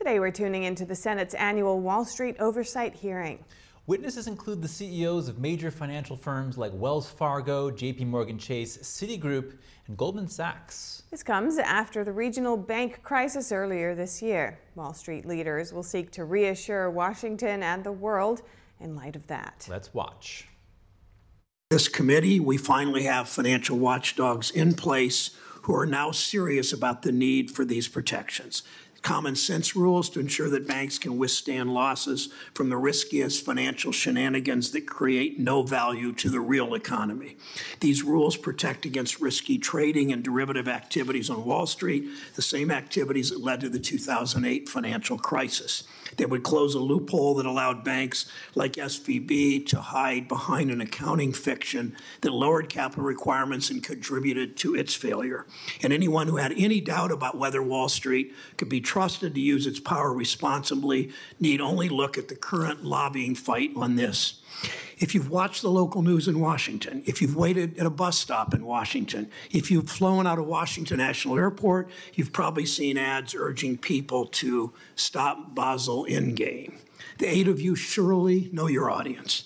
[0.00, 3.44] Today we're tuning into the Senate's annual Wall Street Oversight hearing.
[3.86, 9.58] Witnesses include the CEOs of major financial firms like Wells Fargo, JP Morgan Chase, Citigroup,
[9.86, 11.02] and Goldman Sachs.
[11.10, 14.58] This comes after the regional bank crisis earlier this year.
[14.74, 18.40] Wall Street leaders will seek to reassure Washington and the world
[18.80, 19.66] in light of that.
[19.68, 20.48] Let's watch.
[21.68, 27.12] This committee, we finally have financial watchdogs in place who are now serious about the
[27.12, 28.62] need for these protections
[29.02, 34.72] common sense rules to ensure that banks can withstand losses from the riskiest financial shenanigans
[34.72, 37.36] that create no value to the real economy.
[37.80, 42.04] These rules protect against risky trading and derivative activities on Wall Street,
[42.36, 45.84] the same activities that led to the 2008 financial crisis.
[46.16, 51.32] They would close a loophole that allowed banks like SVB to hide behind an accounting
[51.32, 55.46] fiction that lowered capital requirements and contributed to its failure.
[55.82, 59.66] And anyone who had any doubt about whether Wall Street could be trusted to use
[59.66, 64.40] its power responsibly need only look at the current lobbying fight on this.
[64.98, 68.52] If you've watched the local news in Washington, if you've waited at a bus stop
[68.52, 73.78] in Washington, if you've flown out of Washington National Airport, you've probably seen ads urging
[73.78, 76.74] people to stop Basel Endgame.
[77.18, 79.44] The eight of you surely know your audience.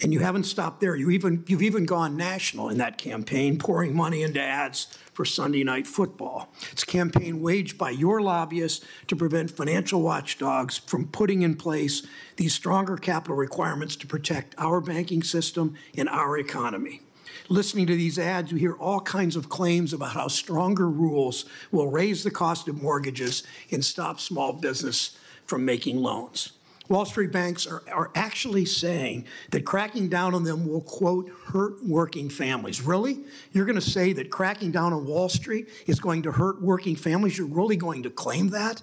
[0.00, 0.94] And you haven't stopped there.
[0.94, 5.64] You even, you've even gone national in that campaign, pouring money into ads for Sunday
[5.64, 6.48] night football.
[6.70, 12.06] It's a campaign waged by your lobbyists to prevent financial watchdogs from putting in place
[12.36, 17.00] these stronger capital requirements to protect our banking system and our economy.
[17.48, 21.90] Listening to these ads, you hear all kinds of claims about how stronger rules will
[21.90, 26.52] raise the cost of mortgages and stop small business from making loans.
[26.88, 31.84] Wall Street banks are, are actually saying that cracking down on them will, quote, hurt
[31.84, 32.80] working families.
[32.80, 33.24] Really?
[33.52, 36.96] You're going to say that cracking down on Wall Street is going to hurt working
[36.96, 37.36] families?
[37.36, 38.82] You're really going to claim that?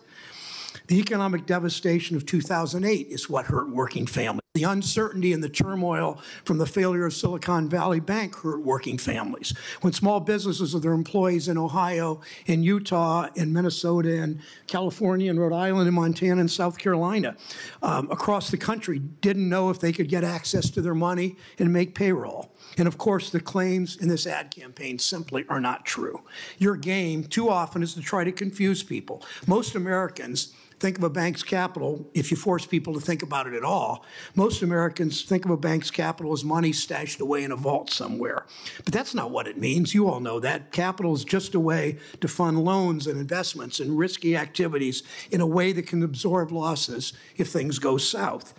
[0.87, 4.41] The economic devastation of 2008 is what hurt working families.
[4.53, 9.53] The uncertainty and the turmoil from the failure of Silicon Valley Bank hurt working families.
[9.81, 15.39] When small businesses of their employees in Ohio, in Utah, in Minnesota, and California, and
[15.39, 17.35] Rhode Island, and Montana, and South Carolina,
[17.81, 21.73] um, across the country, didn't know if they could get access to their money and
[21.73, 22.55] make payroll.
[22.77, 26.21] And of course, the claims in this ad campaign simply are not true.
[26.59, 29.23] Your game, too often, is to try to confuse people.
[29.47, 33.53] Most Americans think of a bank's capital, if you force people to think about it
[33.53, 34.05] at all,
[34.35, 38.45] most Americans think of a bank's capital as money stashed away in a vault somewhere.
[38.83, 39.93] But that's not what it means.
[39.93, 40.71] You all know that.
[40.71, 45.47] Capital is just a way to fund loans and investments and risky activities in a
[45.47, 48.53] way that can absorb losses if things go south.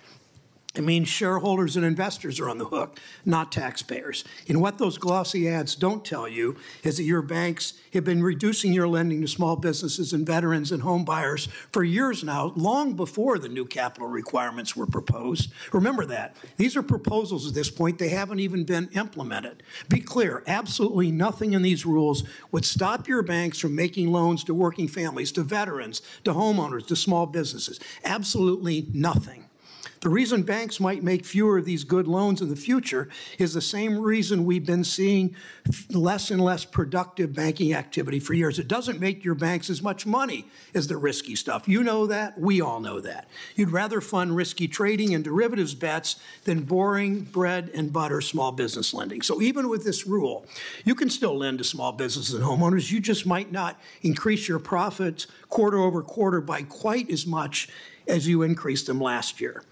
[0.76, 4.24] It means shareholders and investors are on the hook, not taxpayers.
[4.46, 8.74] And what those glossy ads don't tell you is that your banks have been reducing
[8.74, 13.38] your lending to small businesses and veterans and home buyers for years now, long before
[13.38, 15.50] the new capital requirements were proposed.
[15.72, 16.36] Remember that.
[16.58, 17.98] These are proposals at this point.
[17.98, 19.62] They haven't even been implemented.
[19.88, 22.22] Be clear, absolutely nothing in these rules
[22.52, 26.96] would stop your banks from making loans to working families, to veterans, to homeowners, to
[26.96, 27.80] small businesses.
[28.04, 29.45] Absolutely nothing.
[30.06, 33.08] The reason banks might make fewer of these good loans in the future
[33.40, 35.34] is the same reason we've been seeing
[35.90, 38.60] less and less productive banking activity for years.
[38.60, 41.66] It doesn't make your banks as much money as the risky stuff.
[41.66, 42.38] You know that.
[42.38, 43.28] We all know that.
[43.56, 48.94] You'd rather fund risky trading and derivatives bets than boring bread and butter small business
[48.94, 49.22] lending.
[49.22, 50.46] So even with this rule,
[50.84, 52.92] you can still lend to small businesses and homeowners.
[52.92, 57.68] You just might not increase your profits quarter over quarter by quite as much
[58.06, 59.64] as you increased them last year.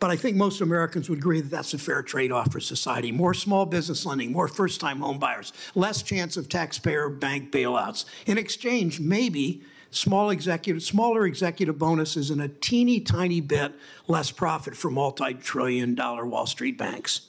[0.00, 3.10] But I think most Americans would agree that that's a fair trade-off for society.
[3.10, 8.04] More small business lending, more first-time home buyers, less chance of taxpayer bank bailouts.
[8.26, 13.74] In exchange, maybe small executive, smaller executive bonuses and a teeny tiny bit
[14.06, 17.22] less profit for multi-trillion dollar Wall Street banks.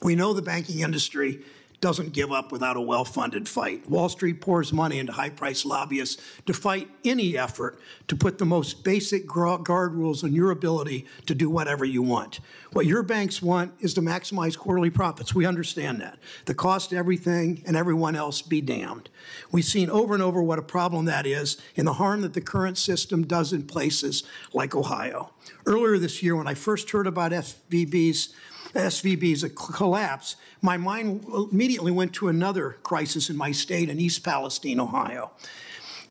[0.00, 1.40] We know the banking industry
[1.86, 3.88] doesn't give up without a well funded fight.
[3.88, 8.44] Wall Street pours money into high priced lobbyists to fight any effort to put the
[8.44, 12.40] most basic guard rules on your ability to do whatever you want.
[12.72, 15.32] What your banks want is to maximize quarterly profits.
[15.32, 16.18] We understand that.
[16.46, 19.08] The cost of everything and everyone else be damned.
[19.52, 22.40] We've seen over and over what a problem that is and the harm that the
[22.40, 25.30] current system does in places like Ohio.
[25.66, 28.34] Earlier this year, when I first heard about SVB's
[28.76, 34.24] SVB's collapse, my mind uh, immediately went to another crisis in my state in East
[34.24, 35.32] Palestine, Ohio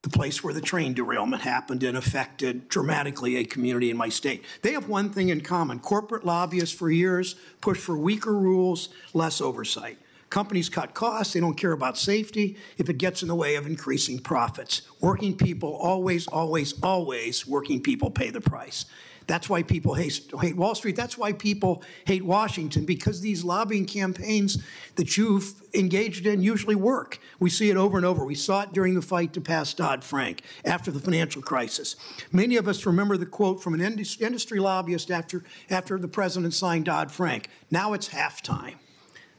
[0.06, 4.44] the place where the train derailment happened and affected dramatically a community in my state.
[4.62, 5.80] They have one thing in common.
[5.80, 9.98] Corporate lobbyists for years pushed for weaker rules, less oversight.
[10.30, 13.66] Companies cut costs, they don't care about safety if it gets in the way of
[13.66, 14.84] increasing profits.
[15.00, 18.86] Working people always, always, always, working people pay the price.
[19.28, 20.96] That's why people hate, hate, Wall Street.
[20.96, 24.64] That's why people hate Washington, because these lobbying campaigns
[24.96, 27.20] that you've engaged in usually work.
[27.40, 28.24] We see it over and over.
[28.24, 31.96] We saw it during the fight to pass Dodd Frank after the financial crisis.
[32.32, 36.86] Many of us remember the quote from an industry lobbyist after, after the president signed
[36.86, 38.76] Dodd Frank now it's halftime.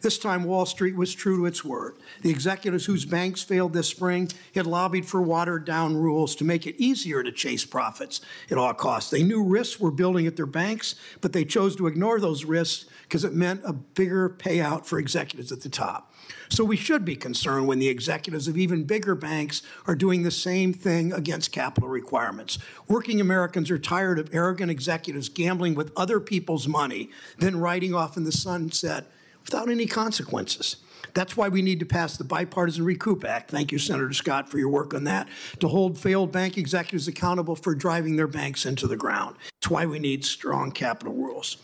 [0.07, 1.97] This time, Wall Street was true to its word.
[2.23, 6.65] The executives whose banks failed this spring had lobbied for watered down rules to make
[6.65, 9.11] it easier to chase profits at all costs.
[9.11, 12.89] They knew risks were building at their banks, but they chose to ignore those risks
[13.03, 16.15] because it meant a bigger payout for executives at the top.
[16.51, 20.31] So we should be concerned when the executives of even bigger banks are doing the
[20.31, 22.61] same thing against capital requirements.
[22.87, 28.17] Working Americans are tired of arrogant executives gambling with other people's money, then riding off
[28.17, 29.11] in the sunset
[29.47, 30.77] without any consequences.
[31.15, 33.51] That's why we need to pass the Bipartisan Recoup Act.
[33.51, 35.29] Thank you, Senator Scott, for your work on that,
[35.61, 39.37] to hold failed bank executives accountable for driving their banks into the ground.
[39.61, 41.57] That's why we need strong capital rules.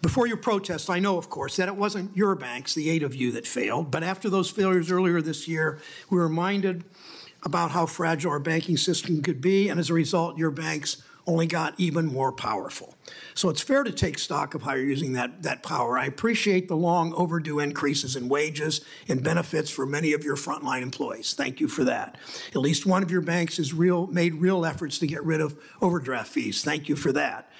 [0.00, 3.14] Before your protest, I know, of course, that it wasn't your banks, the eight of
[3.14, 3.90] you, that failed.
[3.90, 6.84] But after those failures earlier this year, we were reminded
[7.44, 9.68] about how fragile our banking system could be.
[9.68, 12.94] And as a result, your banks only got even more powerful.
[13.34, 15.98] So it's fair to take stock of how you're using that, that power.
[15.98, 20.82] I appreciate the long overdue increases in wages and benefits for many of your frontline
[20.82, 21.34] employees.
[21.34, 22.16] Thank you for that.
[22.48, 25.56] At least one of your banks has real, made real efforts to get rid of
[25.80, 26.62] overdraft fees.
[26.64, 27.50] Thank you for that.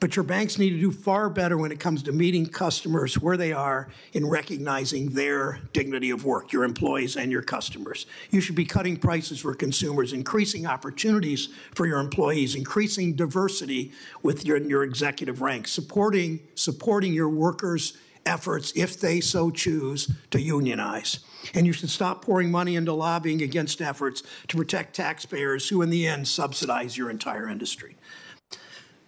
[0.00, 3.36] But your banks need to do far better when it comes to meeting customers where
[3.36, 8.06] they are in recognizing their dignity of work, your employees and your customers.
[8.30, 13.92] You should be cutting prices for consumers, increasing opportunities for your employees, increasing diversity
[14.22, 17.96] with your, your executive ranks, supporting, supporting your workers'
[18.26, 21.20] efforts, if they so choose, to unionize.
[21.52, 25.90] And you should stop pouring money into lobbying against efforts to protect taxpayers who, in
[25.90, 27.96] the end, subsidize your entire industry.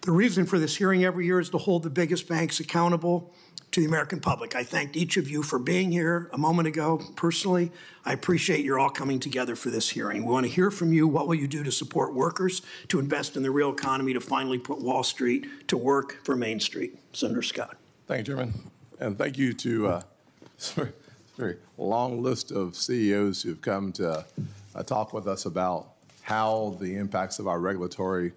[0.07, 3.35] The reason for this hearing every year is to hold the biggest banks accountable
[3.73, 4.55] to the American public.
[4.55, 7.73] I thanked each of you for being here a moment ago personally.
[8.05, 10.25] I appreciate you're all coming together for this hearing.
[10.25, 11.09] We want to hear from you.
[11.09, 14.59] What will you do to support workers, to invest in the real economy, to finally
[14.59, 16.97] put Wall Street to work for Main Street?
[17.13, 17.77] Senator Scott.
[18.07, 18.55] Thank you, Chairman.
[19.01, 20.03] And thank you to uh,
[20.77, 20.89] a
[21.37, 24.25] very long list of CEOs who've come to
[24.73, 25.89] uh, talk with us about
[26.23, 28.35] how the impacts of our regulatory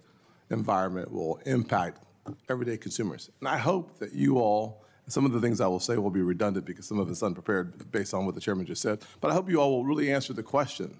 [0.50, 2.02] environment will impact
[2.48, 3.30] everyday consumers.
[3.40, 6.22] And I hope that you all, some of the things I will say will be
[6.22, 9.34] redundant because some of it's unprepared based on what the chairman just said, but I
[9.34, 10.98] hope you all will really answer the question.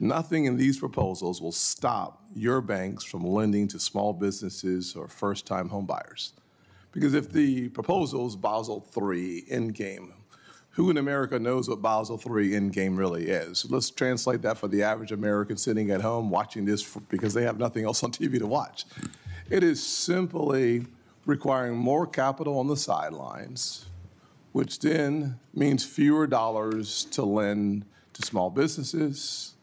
[0.00, 5.68] Nothing in these proposals will stop your banks from lending to small businesses or first-time
[5.70, 6.32] homebuyers.
[6.92, 10.12] Because if the proposals Basel III endgame
[10.78, 13.68] who in America knows what Basel III endgame really is?
[13.68, 17.42] Let's translate that for the average American sitting at home watching this for, because they
[17.42, 18.84] have nothing else on TV to watch.
[19.50, 20.86] It is simply
[21.26, 23.86] requiring more capital on the sidelines,
[24.52, 29.54] which then means fewer dollars to lend to small businesses,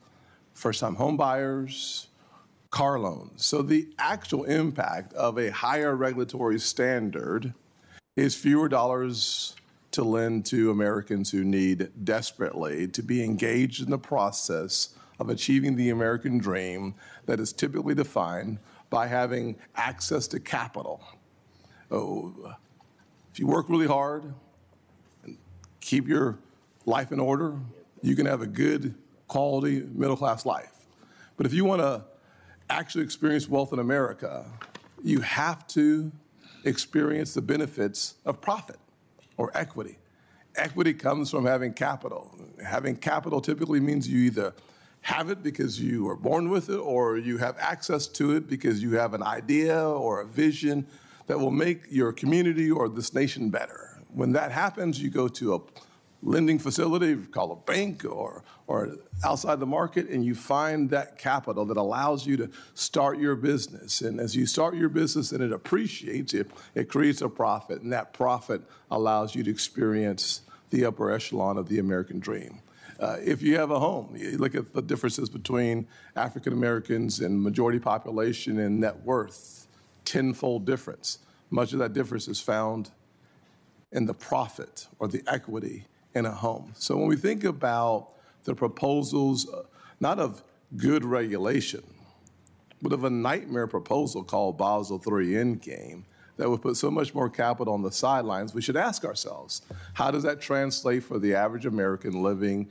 [0.53, 2.07] first-time homebuyers,
[2.71, 3.45] car loans.
[3.45, 7.53] So the actual impact of a higher regulatory standard
[8.17, 9.55] is fewer dollars
[9.95, 14.89] to lend to Americans who need desperately to be engaged in the process
[15.19, 16.93] of achieving the American dream
[17.25, 18.59] that is typically defined
[18.89, 21.01] by having access to capital.
[21.89, 22.55] Oh,
[23.31, 24.33] if you work really hard
[25.23, 25.37] and
[25.79, 26.39] keep your
[26.85, 27.57] life in order,
[28.01, 28.95] you can have a good,
[29.29, 30.73] quality, middle class life.
[31.37, 32.03] But if you want to
[32.69, 34.45] actually experience wealth in America,
[35.01, 36.11] you have to
[36.65, 38.77] experience the benefits of profit
[39.37, 39.97] or equity.
[40.55, 42.33] Equity comes from having capital.
[42.65, 44.53] Having capital typically means you either
[45.01, 48.81] have it because you were born with it or you have access to it because
[48.81, 50.87] you have an idea or a vision
[51.27, 54.01] that will make your community or this nation better.
[54.13, 55.59] When that happens, you go to a
[56.25, 61.65] lending facility, call a bank or, or outside the market, and you find that capital
[61.65, 64.01] that allows you to start your business.
[64.01, 67.93] And as you start your business and it appreciates, it, it creates a profit, and
[67.93, 70.41] that profit allows you to experience
[70.71, 72.59] the upper echelon of the American dream.
[72.99, 77.39] Uh, if you have a home, you look at the differences between African Americans and
[77.39, 79.67] majority population and net worth,
[80.05, 81.19] tenfold difference.
[81.51, 82.89] Much of that difference is found
[83.91, 86.71] in the profit or the equity in a home.
[86.75, 88.09] So when we think about
[88.45, 89.63] the proposals, uh,
[89.99, 90.41] not of
[90.77, 91.83] good regulation,
[92.81, 96.03] but of a nightmare proposal called Basel III Endgame,
[96.37, 99.61] that would put so much more capital on the sidelines, we should ask ourselves,
[99.93, 102.69] how does that translate for the average American living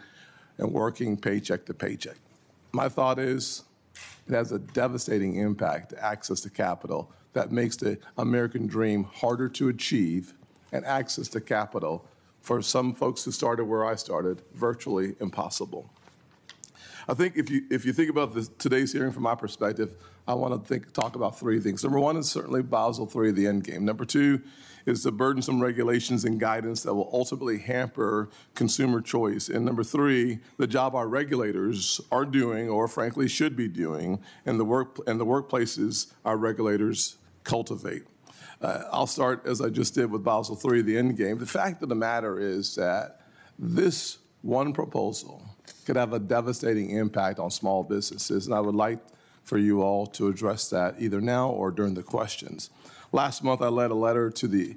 [0.59, 2.17] and working paycheck to paycheck?
[2.73, 3.63] My thought is
[4.29, 9.49] it has a devastating impact to access to capital that makes the American dream harder
[9.49, 10.35] to achieve
[10.73, 12.07] and access to capital
[12.45, 15.91] for some folks who started where I started, virtually impossible.
[17.09, 19.97] I think if you if you think about this, today's hearing from my perspective,
[20.29, 21.83] I want to think talk about three things.
[21.83, 23.87] Number one is certainly Basel III, the end game.
[23.87, 24.43] Number two
[24.85, 29.49] is the burdensome regulations and guidance that will ultimately hamper consumer choice.
[29.49, 34.61] And number three, the job our regulators are doing, or frankly should be doing, and
[34.61, 38.03] the work and the workplaces our regulators cultivate.
[38.65, 41.37] Uh, I'll start as I just did with Basel III, the end game.
[41.37, 43.21] The fact of the matter is that
[43.59, 45.43] this one proposal
[45.85, 49.01] could have a devastating impact on small businesses, and I would like
[49.43, 52.71] for you all to address that either now or during the questions.
[53.13, 54.77] Last month, I led a letter to the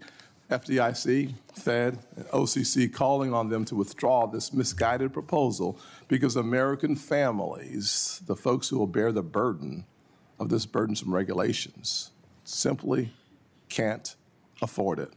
[0.51, 5.79] FDIC, Fed, and OCC calling on them to withdraw this misguided proposal
[6.09, 9.85] because American families, the folks who will bear the burden
[10.39, 12.11] of this burdensome regulations,
[12.43, 13.13] simply
[13.69, 14.15] can't
[14.61, 15.13] afford it.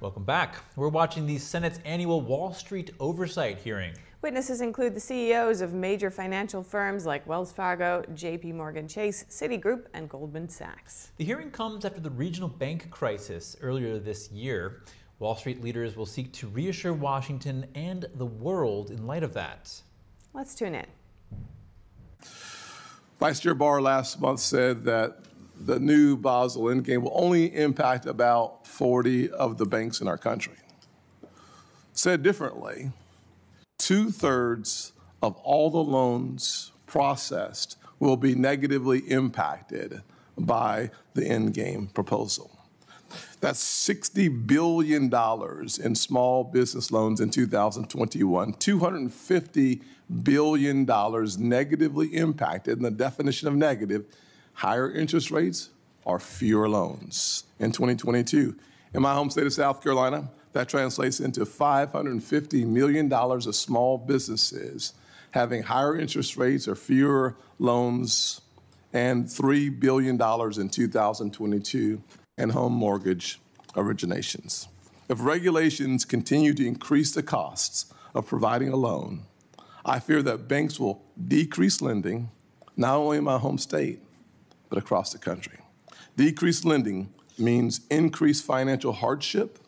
[0.00, 0.56] Welcome back.
[0.76, 3.94] We're watching the Senate's annual Wall Street Oversight hearing.
[4.22, 9.86] Witnesses include the CEOs of major financial firms like Wells Fargo, JP Morgan Chase, Citigroup,
[9.94, 11.10] and Goldman Sachs.
[11.16, 14.82] The hearing comes after the regional bank crisis earlier this year.
[15.18, 19.72] Wall Street leaders will seek to reassure Washington and the world in light of that.
[20.32, 20.86] Let's tune in.
[23.18, 25.24] Vice Chair Barr last month said that
[25.58, 30.54] the new Basel endgame will only impact about 40 of the banks in our country.
[31.92, 32.92] Said differently,
[33.76, 40.02] two thirds of all the loans processed will be negatively impacted
[40.38, 42.57] by the endgame proposal.
[43.40, 45.12] That's $60 billion
[45.84, 49.82] in small business loans in 2021, $250
[50.22, 50.86] billion
[51.38, 52.78] negatively impacted.
[52.78, 54.06] And the definition of negative
[54.54, 55.70] higher interest rates
[56.04, 58.56] or fewer loans in 2022.
[58.94, 64.94] In my home state of South Carolina, that translates into $550 million of small businesses
[65.30, 68.40] having higher interest rates or fewer loans
[68.92, 72.02] and $3 billion in 2022
[72.38, 73.40] in home mortgage
[73.74, 74.68] originations.
[75.08, 79.24] If regulations continue to increase the costs of providing a loan,
[79.84, 82.30] I fear that banks will decrease lending,
[82.76, 84.00] not only in my home state,
[84.68, 85.58] but across the country.
[86.16, 89.58] Decreased lending means increased financial hardship,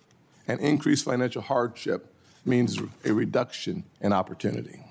[0.47, 4.85] and increased financial hardship means a reduction in opportunity.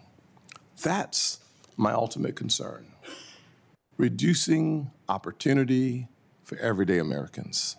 [0.82, 1.40] That's
[1.78, 2.90] my ultimate concern
[4.00, 6.08] reducing opportunity
[6.50, 7.78] for everyday Americans.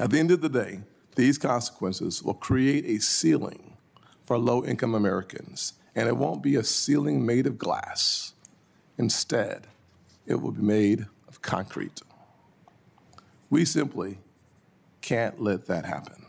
[0.00, 0.80] At the end of the day,
[1.14, 3.76] these consequences will create a ceiling
[4.26, 8.32] for low income Americans, and it won't be a ceiling made of glass.
[8.98, 9.68] Instead,
[10.26, 12.02] it will be made of concrete.
[13.48, 14.18] We simply
[15.00, 16.26] can't let that happen.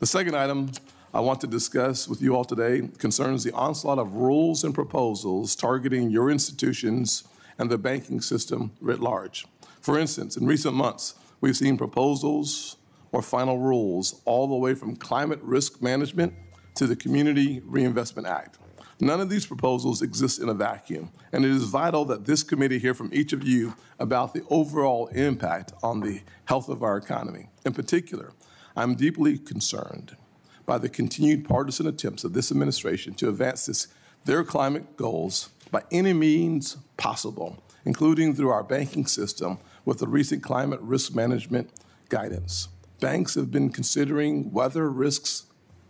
[0.00, 0.70] The second item
[1.14, 5.56] I want to discuss with you all today concerns the onslaught of rules and proposals
[5.56, 7.24] targeting your institutions
[7.56, 9.46] and the banking system writ large.
[9.88, 12.76] For instance, in recent months, we've seen proposals
[13.10, 16.34] or final rules all the way from climate risk management
[16.74, 18.58] to the Community Reinvestment Act.
[19.00, 22.78] None of these proposals exist in a vacuum, and it is vital that this committee
[22.78, 27.48] hear from each of you about the overall impact on the health of our economy.
[27.64, 28.34] In particular,
[28.76, 30.18] I'm deeply concerned
[30.66, 33.88] by the continued partisan attempts of this administration to advance this,
[34.26, 39.56] their climate goals by any means possible, including through our banking system
[39.88, 41.70] with the recent climate risk management
[42.10, 42.68] guidance.
[43.00, 45.46] Banks have been considering weather risks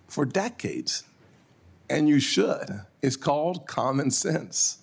[0.07, 1.03] for decades
[1.91, 2.83] and you should.
[3.03, 4.79] It's called common sense.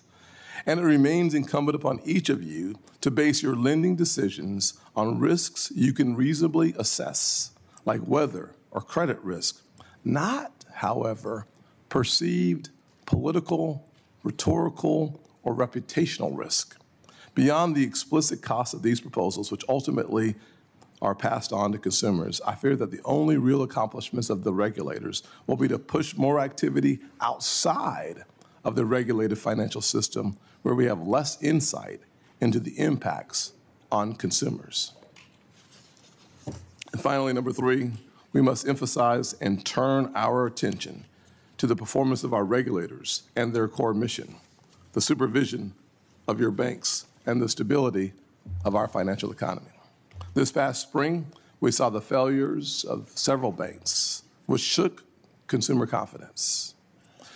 [0.66, 5.72] And it remains incumbent upon each of you to base your lending decisions on risks
[5.74, 7.52] you can reasonably assess,
[7.86, 9.62] like weather or credit risk,
[10.04, 11.46] not, however,
[11.88, 12.68] perceived
[13.06, 13.88] political,
[14.22, 16.76] rhetorical, or reputational risk.
[17.36, 20.36] Beyond the explicit cost of these proposals, which ultimately
[21.02, 22.40] are passed on to consumers.
[22.46, 26.40] I fear that the only real accomplishments of the regulators will be to push more
[26.40, 28.24] activity outside
[28.64, 32.00] of the regulated financial system where we have less insight
[32.40, 33.52] into the impacts
[33.92, 34.92] on consumers.
[36.92, 37.92] And finally, number three,
[38.32, 41.04] we must emphasize and turn our attention
[41.58, 44.36] to the performance of our regulators and their core mission,
[44.94, 45.74] the supervision
[46.26, 48.12] of your banks and the stability
[48.64, 49.66] of our financial economy.
[50.34, 51.26] This past spring,
[51.60, 55.04] we saw the failures of several banks, which shook
[55.46, 56.74] consumer confidence.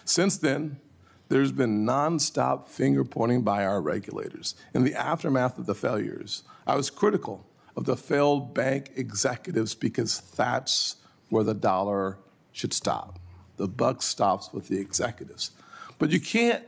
[0.05, 0.81] Since then,
[1.29, 4.55] there's been nonstop finger pointing by our regulators.
[4.75, 10.21] In the aftermath of the failures, I was critical of the failed bank executives because
[10.37, 10.97] that's
[11.29, 12.19] where the dollar
[12.53, 13.19] should stop.
[13.57, 15.53] The buck stops with the executives.
[15.99, 16.65] But you can't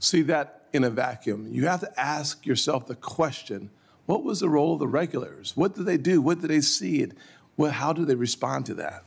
[0.00, 1.48] see that in a vacuum.
[1.50, 3.70] You have to ask yourself the question
[4.06, 5.56] what was the role of the regulators?
[5.56, 6.20] What did they do?
[6.20, 7.02] What did they see?
[7.02, 7.14] And
[7.56, 9.04] well, how do they respond to that?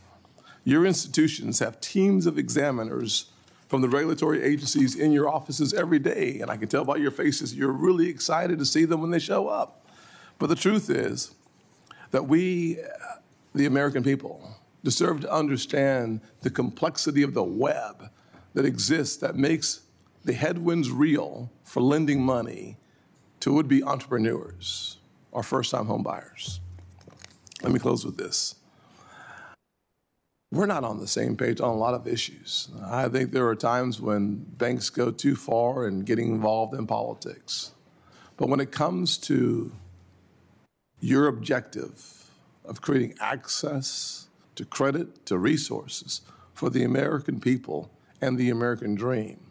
[0.63, 3.31] Your institutions have teams of examiners
[3.67, 7.11] from the regulatory agencies in your offices every day, and I can tell by your
[7.11, 9.85] faces you're really excited to see them when they show up.
[10.39, 11.33] But the truth is
[12.11, 12.79] that we,
[13.53, 18.09] the American people, deserve to understand the complexity of the web
[18.53, 19.81] that exists that makes
[20.25, 22.77] the headwinds real for lending money
[23.39, 24.97] to would be entrepreneurs
[25.31, 26.59] or first time homebuyers.
[27.61, 28.55] Let me close with this.
[30.51, 32.69] We're not on the same page on a lot of issues.
[32.83, 37.71] I think there are times when banks go too far in getting involved in politics.
[38.37, 39.73] But when it comes to
[40.99, 42.31] your objective
[42.63, 46.21] of creating access to credit, to resources
[46.53, 47.91] for the American people
[48.21, 49.44] and the American dream,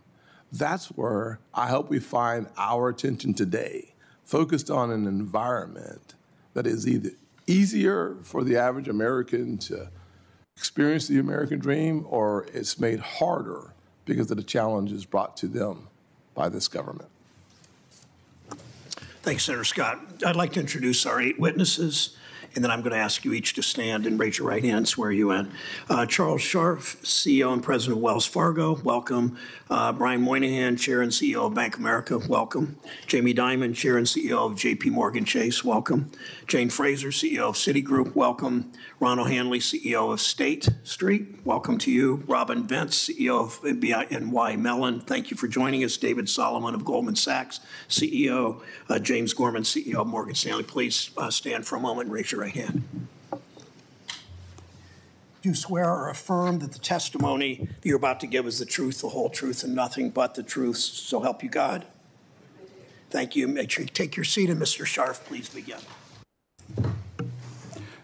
[0.54, 3.94] that's where I hope we find our attention today,
[4.24, 6.14] focused on an environment
[6.54, 7.10] that is either
[7.46, 9.90] easier for the average American to
[10.56, 15.88] experience the American dream or it's made harder because of the challenges brought to them
[16.34, 17.08] by this government.
[19.22, 19.98] Thanks, Senator Scott.
[20.24, 22.16] I'd like to introduce our eight witnesses
[22.54, 24.86] and then I'm going to ask you each to stand and raise your right hand,
[24.86, 25.50] swear you in.
[25.88, 29.36] Uh, Charles Scharf, CEO and President of Wells Fargo, welcome.
[29.68, 32.76] Uh, Brian Moynihan, Chair and CEO of Bank America, welcome.
[33.06, 36.12] Jamie Dimon, Chair and CEO of JP Morgan Chase, welcome.
[36.46, 38.70] Jane Fraser, CEO of Citigroup, welcome.
[39.00, 42.22] Ron O'Hanley, CEO of State Street, welcome to you.
[42.26, 45.96] Robin Vince, CEO of BNY Mellon, thank you for joining us.
[45.96, 48.62] David Solomon of Goldman Sachs, CEO.
[48.88, 50.62] Uh, James Gorman, CEO of Morgan Stanley.
[50.62, 52.82] Please uh, stand for a moment and raise your right hand.
[53.30, 59.00] Do you swear or affirm that the testimony you're about to give is the truth,
[59.00, 61.86] the whole truth, and nothing but the truth, so help you God?
[63.08, 63.48] Thank you.
[63.48, 64.84] Make sure you take your seat, and Mr.
[64.84, 65.78] Scharf, please begin.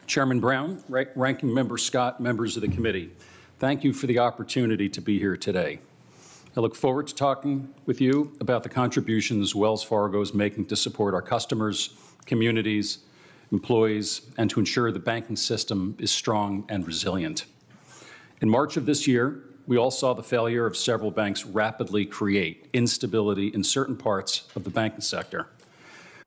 [0.07, 3.11] Chairman Brown, Ranking Member Scott, members of the committee,
[3.59, 5.81] thank you for the opportunity to be here today.
[6.57, 10.76] I look forward to talking with you about the contributions Wells Fargo is making to
[10.76, 11.90] support our customers,
[12.24, 13.00] communities,
[13.52, 17.46] employees, and to ensure the banking system is strong and resilient.
[18.40, 22.68] In March of this year, we all saw the failure of several banks rapidly create
[22.72, 25.48] instability in certain parts of the banking sector.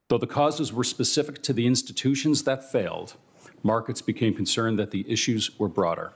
[0.09, 3.15] Though the causes were specific to the institutions that failed,
[3.63, 6.13] markets became concerned that the issues were broader.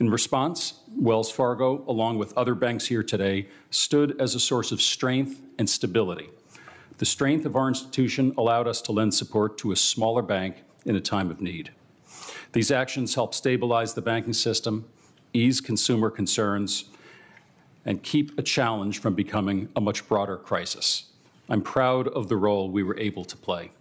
[0.00, 4.82] In response, Wells Fargo, along with other banks here today, stood as a source of
[4.82, 6.30] strength and stability
[7.02, 10.94] the strength of our institution allowed us to lend support to a smaller bank in
[10.94, 11.68] a time of need.
[12.52, 14.84] These actions help stabilize the banking system,
[15.32, 16.84] ease consumer concerns,
[17.84, 21.06] and keep a challenge from becoming a much broader crisis.
[21.48, 23.72] I'm proud of the role we were able to play.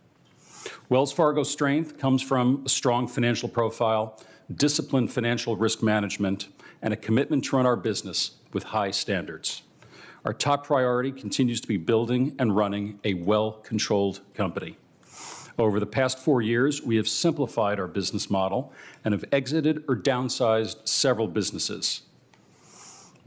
[0.90, 4.20] Wells Fargo's strength comes from a strong financial profile,
[4.52, 6.48] disciplined financial risk management,
[6.82, 9.62] and a commitment to run our business with high standards.
[10.24, 14.78] Our top priority continues to be building and running a well-controlled company.
[15.58, 18.72] Over the past four years, we have simplified our business model
[19.04, 22.02] and have exited or downsized several businesses.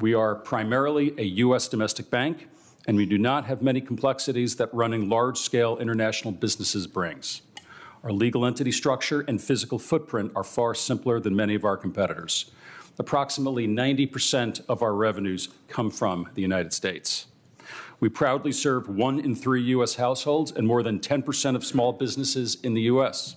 [0.00, 1.66] We are primarily a U.S.
[1.66, 2.48] domestic bank,
[2.86, 7.42] and we do not have many complexities that running large-scale international businesses brings.
[8.04, 12.52] Our legal entity structure and physical footprint are far simpler than many of our competitors
[12.98, 17.26] approximately 90% of our revenues come from the United States.
[18.00, 19.94] We proudly serve one in three U.S.
[19.94, 23.36] households and more than 10% of small businesses in the U.S.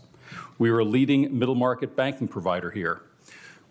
[0.58, 3.02] We are a leading middle market banking provider here.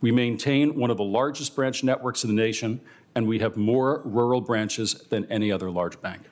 [0.01, 2.81] We maintain one of the largest branch networks in the nation,
[3.14, 6.22] and we have more rural branches than any other large bank.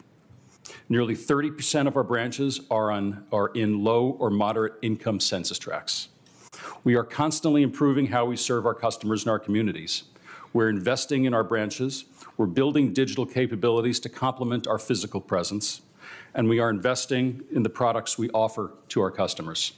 [0.88, 6.08] Nearly 30% of our branches are, on, are in low or moderate income census tracts.
[6.82, 10.04] We are constantly improving how we serve our customers and our communities.
[10.52, 12.04] We're investing in our branches.
[12.36, 15.82] We're building digital capabilities to complement our physical presence.
[16.34, 19.72] And we are investing in the products we offer to our customers.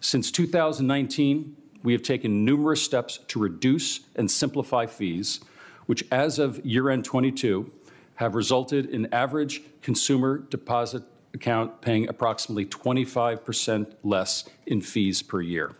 [0.00, 5.40] Since 2019, we have taken numerous steps to reduce and simplify fees,
[5.86, 7.70] which as of year-end 22
[8.16, 11.02] have resulted in average consumer deposit
[11.38, 15.76] account paying approximately 25% less in fees per year.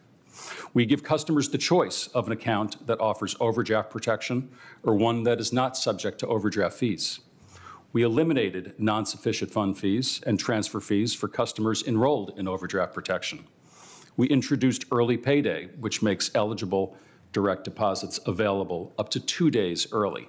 [0.72, 4.50] We give customers the choice of an account that offers overdraft protection
[4.84, 7.18] or one that is not subject to overdraft fees.
[7.92, 13.44] We eliminated non-sufficient fund fees and transfer fees for customers enrolled in overdraft protection.
[14.16, 16.96] We introduced early payday, which makes eligible
[17.32, 20.28] direct deposits available up to two days early.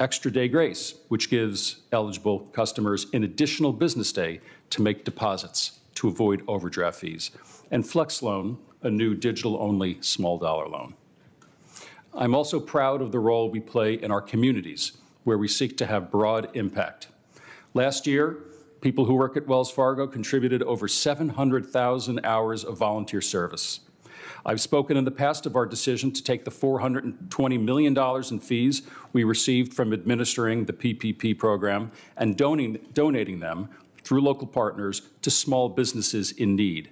[0.00, 6.08] Extra Day Grace, which gives eligible customers an additional business day to make deposits to
[6.08, 7.30] avoid overdraft fees.
[7.70, 10.94] And Flex Loan, a new digital-only small dollar loan.
[12.12, 15.86] I'm also proud of the role we play in our communities, where we seek to
[15.86, 17.08] have broad impact.
[17.72, 18.38] Last year,
[18.80, 23.80] people who work at Wells Fargo contributed over 700,000 hours of volunteer service.
[24.46, 27.96] I've spoken in the past of our decision to take the $420 million
[28.30, 33.70] in fees we received from administering the PPP program and donating, donating them
[34.02, 36.90] through local partners to small businesses in need.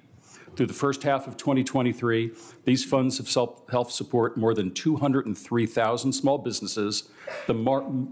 [0.57, 2.33] Through the first half of 2023,
[2.65, 3.29] these funds have
[3.71, 7.09] helped support more than 203,000 small businesses,
[7.47, 7.55] the,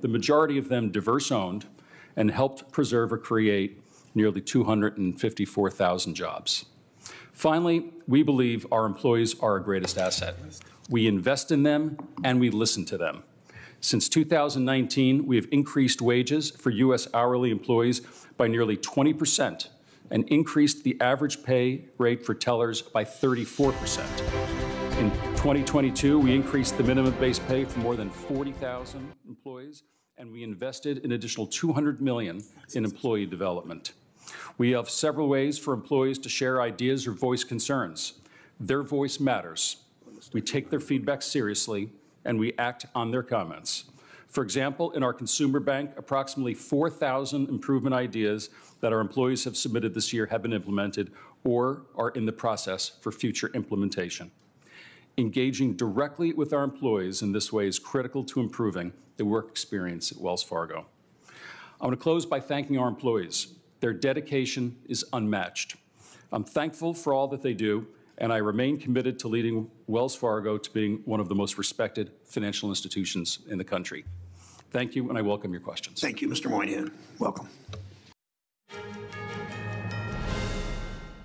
[0.00, 1.66] the majority of them diverse-owned,
[2.16, 3.82] and helped preserve or create
[4.14, 6.66] nearly 254,000 jobs.
[7.40, 10.36] Finally, we believe our employees are our greatest asset.
[10.90, 13.22] We invest in them and we listen to them.
[13.80, 17.08] Since 2019, we have increased wages for U.S.
[17.14, 18.02] hourly employees
[18.36, 19.70] by nearly 20 percent
[20.10, 24.00] and increased the average pay rate for tellers by 34%.
[24.98, 29.84] In 2022, we increased the minimum base pay for more than 40,000 employees,
[30.18, 32.42] and we invested an additional 200 million
[32.74, 33.92] in employee development.
[34.60, 38.20] We have several ways for employees to share ideas or voice concerns.
[38.60, 39.78] Their voice matters.
[40.34, 41.88] We take their feedback seriously,
[42.26, 43.84] and we act on their comments.
[44.28, 48.50] For example, in our consumer bank, approximately 4,000 improvement ideas
[48.82, 51.10] that our employees have submitted this year have been implemented
[51.42, 54.30] or are in the process for future implementation.
[55.16, 60.12] Engaging directly with our employees in this way is critical to improving the work experience
[60.12, 60.84] at Wells Fargo.
[61.80, 63.54] I want to close by thanking our employees.
[63.80, 65.76] Their dedication is unmatched.
[66.32, 67.86] I'm thankful for all that they do,
[68.18, 72.12] and I remain committed to leading Wells Fargo to being one of the most respected
[72.24, 74.04] financial institutions in the country.
[74.70, 76.00] Thank you, and I welcome your questions.
[76.00, 76.48] Thank you, Mr.
[76.48, 76.92] Moynihan.
[77.18, 77.48] Welcome.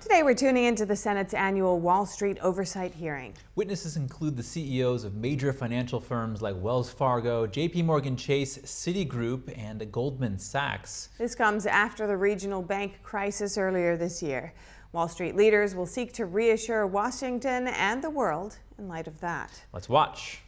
[0.08, 3.34] Today, we're tuning into the Senate's annual Wall Street Oversight hearing.
[3.56, 9.52] Witnesses include the CEOs of major financial firms like Wells Fargo, JP Morgan Chase, Citigroup,
[9.58, 11.08] and Goldman Sachs.
[11.18, 14.54] This comes after the regional bank crisis earlier this year.
[14.92, 19.60] Wall Street leaders will seek to reassure Washington and the world in light of that.
[19.72, 20.40] Let's watch.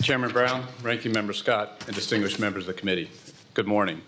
[0.00, 3.10] Chairman Brown, Ranking Member Scott, and distinguished members of the committee,
[3.52, 4.00] good morning.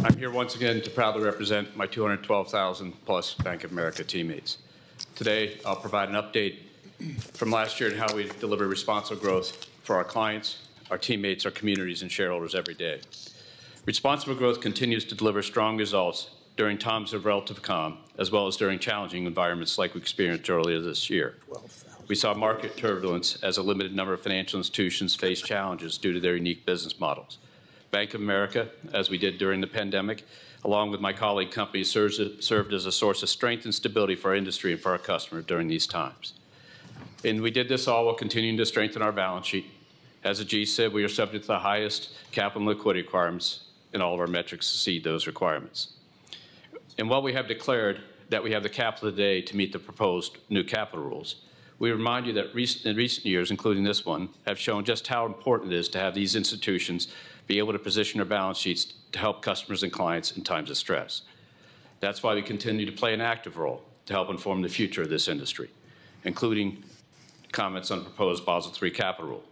[0.00, 4.58] I'm here once again to proudly represent my 212,000 plus Bank of America teammates.
[5.14, 6.56] Today, I'll provide an update
[7.34, 10.58] from last year and how we deliver responsible growth for our clients,
[10.90, 13.00] our teammates, our communities, and shareholders every day.
[13.84, 18.56] Responsible growth continues to deliver strong results during times of relative calm, as well as
[18.56, 21.36] during challenging environments like we experienced earlier this year.
[22.08, 26.20] We saw market turbulence as a limited number of financial institutions face challenges due to
[26.20, 27.38] their unique business models.
[27.92, 30.24] Bank of America, as we did during the pandemic,
[30.64, 34.34] along with my colleague companies, served as a source of strength and stability for our
[34.34, 36.32] industry and for our customers during these times.
[37.22, 39.66] And we did this all while continuing to strengthen our balance sheet.
[40.24, 44.14] As a G-SIB, we are subject to the highest capital and liquidity requirements, and all
[44.14, 45.88] of our metrics exceed those requirements.
[46.96, 48.00] And while we have declared
[48.30, 51.42] that we have the capital today to meet the proposed new capital rules,
[51.78, 55.26] we remind you that recent, in recent years, including this one, have shown just how
[55.26, 57.08] important it is to have these institutions
[57.46, 60.76] be able to position our balance sheets to help customers and clients in times of
[60.76, 61.22] stress.
[62.00, 65.08] That's why we continue to play an active role to help inform the future of
[65.08, 65.70] this industry,
[66.24, 66.82] including
[67.52, 69.44] comments on proposed Basel III capital rule.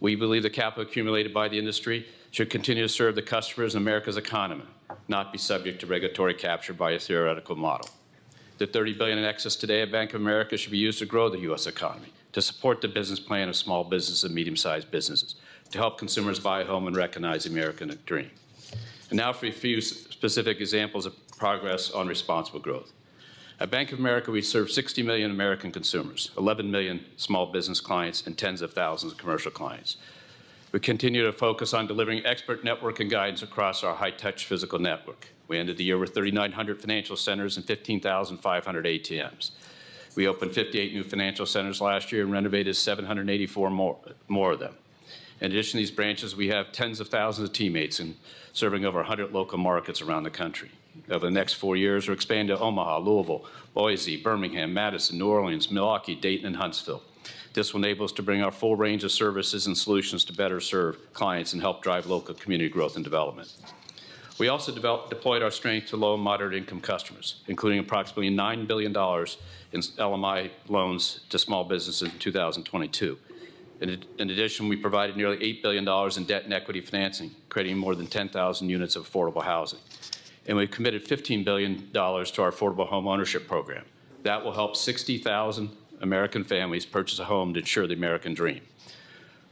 [0.00, 3.82] We believe the capital accumulated by the industry should continue to serve the customers and
[3.82, 4.64] America's economy,
[5.08, 7.88] not be subject to regulatory capture by a theoretical model.
[8.58, 11.28] The 30 billion in excess today at Bank of America should be used to grow
[11.28, 11.66] the U.S.
[11.66, 15.36] economy, to support the business plan of small business and medium-sized businesses,
[15.70, 18.30] to help consumers buy a home and recognize the American dream.
[19.10, 22.92] And now for a few specific examples of progress on responsible growth.
[23.60, 28.26] At Bank of America, we serve 60 million American consumers, 11 million small business clients,
[28.26, 29.96] and tens of thousands of commercial clients.
[30.70, 35.28] We continue to focus on delivering expert network and guidance across our high-touch physical network.
[35.48, 39.50] We ended the year with 3,900 financial centers and 15,500 ATMs.
[40.14, 43.96] We opened 58 new financial centers last year and renovated 784 more,
[44.28, 44.74] more of them.
[45.40, 48.16] In addition to these branches, we have tens of thousands of teammates in
[48.52, 50.70] serving over 100 local markets around the country.
[51.08, 55.70] Over the next four years, we're expanding to Omaha, Louisville, Boise, Birmingham, Madison, New Orleans,
[55.70, 57.02] Milwaukee, Dayton, and Huntsville.
[57.52, 60.60] This will enable us to bring our full range of services and solutions to better
[60.60, 63.54] serve clients and help drive local community growth and development.
[64.38, 68.66] We also developed, deployed our strength to low and moderate income customers, including approximately $9
[68.66, 73.18] billion in LMI loans to small businesses in 2022.
[73.80, 77.94] In, in addition, we provided nearly $8 billion in debt and equity financing, creating more
[77.94, 79.78] than 10,000 units of affordable housing.
[80.46, 83.84] And we've committed $15 billion to our affordable home ownership program.
[84.24, 88.62] That will help 60,000 American families purchase a home to ensure the American dream.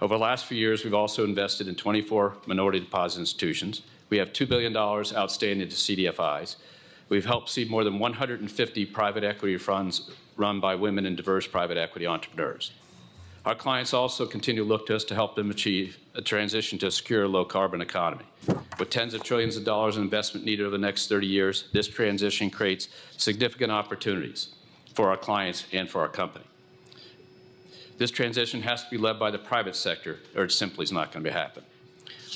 [0.00, 3.82] Over the last few years, we've also invested in 24 minority deposit institutions.
[4.10, 6.56] We have $2 billion outstanding to CDFIs.
[7.08, 11.78] We've helped seed more than 150 private equity funds run by women and diverse private
[11.78, 12.72] equity entrepreneurs.
[13.46, 16.88] Our clients also continue to look to us to help them achieve a transition to
[16.88, 18.24] a secure, low carbon economy.
[18.76, 21.86] With tens of trillions of dollars in investment needed over the next 30 years, this
[21.86, 24.48] transition creates significant opportunities
[24.94, 26.44] for our clients and for our company.
[27.98, 31.12] This transition has to be led by the private sector, or it simply is not
[31.12, 31.62] going to happen.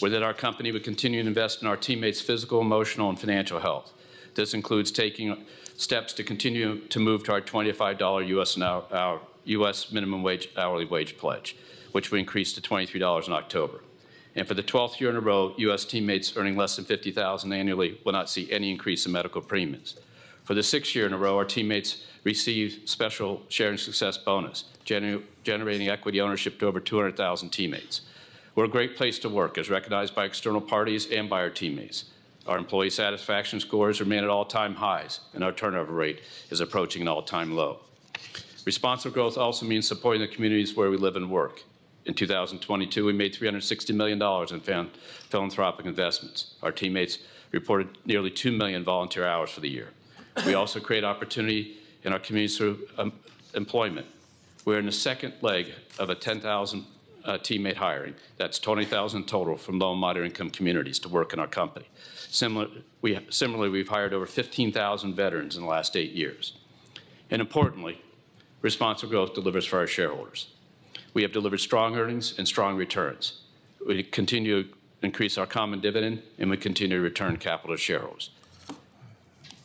[0.01, 3.93] Within our company, we continue to invest in our teammates' physical, emotional, and financial health.
[4.37, 5.45] This includes taking
[5.77, 8.55] steps to continue to move to our $25 U.S.
[8.55, 9.91] an Hour, our U.S.
[9.93, 11.57] minimum wage hourly wage pledge,
[11.93, 13.81] which we increased to $23 in October.
[14.37, 15.85] And for the 12th year in a row, U.S.
[15.85, 19.97] teammates earning less than 50,000 annually will not see any increase in medical premiums.
[20.45, 25.23] For the sixth year in a row, our teammates receive special sharing success bonus, gener
[25.45, 28.03] generating equity ownership to over 200,000 teammates.
[28.55, 32.07] We're a great place to work, as recognized by external parties and by our teammates.
[32.47, 37.09] Our employee satisfaction scores remain at all-time highs, and our turnover rate is approaching an
[37.09, 37.81] all-time low.
[38.65, 41.63] Responsible growth also means supporting the communities where we live and work.
[42.07, 44.21] In 2022, we made $360 million
[44.51, 44.91] in
[45.29, 46.55] philanthropic investments.
[46.63, 47.19] Our teammates
[47.53, 49.89] reported nearly 2 million volunteer hours for the year.
[50.47, 53.13] We also create opportunity in our communities through um,
[53.55, 54.07] employment.
[54.65, 56.87] We're in the second leg of a 10,000
[57.25, 58.15] uh, teammate hiring.
[58.37, 61.87] That's 20,000 total from low and moderate income communities to work in our company.
[62.31, 62.69] Similar,
[63.03, 66.55] we, similarly, we've hired over 15,000 veterans in the last eight years.
[67.31, 68.01] And importantly,
[68.63, 70.49] responsible growth delivers for our shareholders.
[71.15, 73.41] We have delivered strong earnings and strong returns.
[73.87, 74.69] We continue to
[75.03, 78.31] increase our common dividend, and we continue to return capital to shareholders.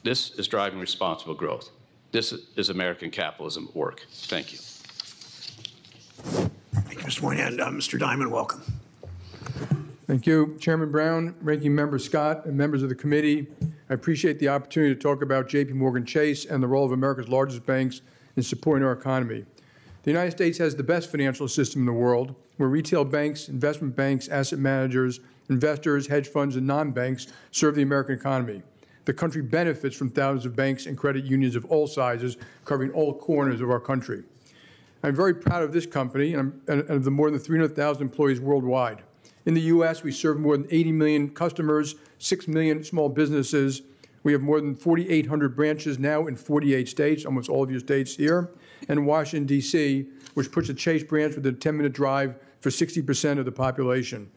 [0.04, 1.70] This is driving responsible growth.
[2.12, 4.06] This is American capitalism at work.
[4.12, 4.60] Thank you.
[6.74, 7.24] Thank you, Mr.
[7.24, 7.60] Moynihan.
[7.60, 8.00] Uh, Mr.
[8.00, 8.64] Dimon, welcome.
[10.08, 13.48] Thank you, Chairman Brown, Ranking Member Scott, and members of the committee.
[13.90, 15.74] I appreciate the opportunity to talk about J.P.
[15.74, 18.02] Morgan Chase and the role of America's largest banks
[18.36, 19.46] in supporting our economy.
[20.04, 23.96] The United States has the best financial system in the world, where retail banks, investment
[23.96, 25.20] banks, asset managers,
[25.50, 28.62] investors, hedge funds, and non-banks serve the American economy.
[29.06, 33.14] The country benefits from thousands of banks and credit unions of all sizes, covering all
[33.14, 34.24] corners of our country.
[35.04, 39.04] I'm very proud of this company and, and of the more than 300,000 employees worldwide.
[39.46, 43.84] In the U.S., we serve more than 80 million customers, 6 million small businesses.
[44.26, 48.16] We have more than 4,800 branches now in 48 states, almost all of your states
[48.16, 48.50] here,
[48.90, 53.46] and Washington, D.C., which puts a Chase branch within a 10-minute drive for 60% of
[53.46, 54.32] the population.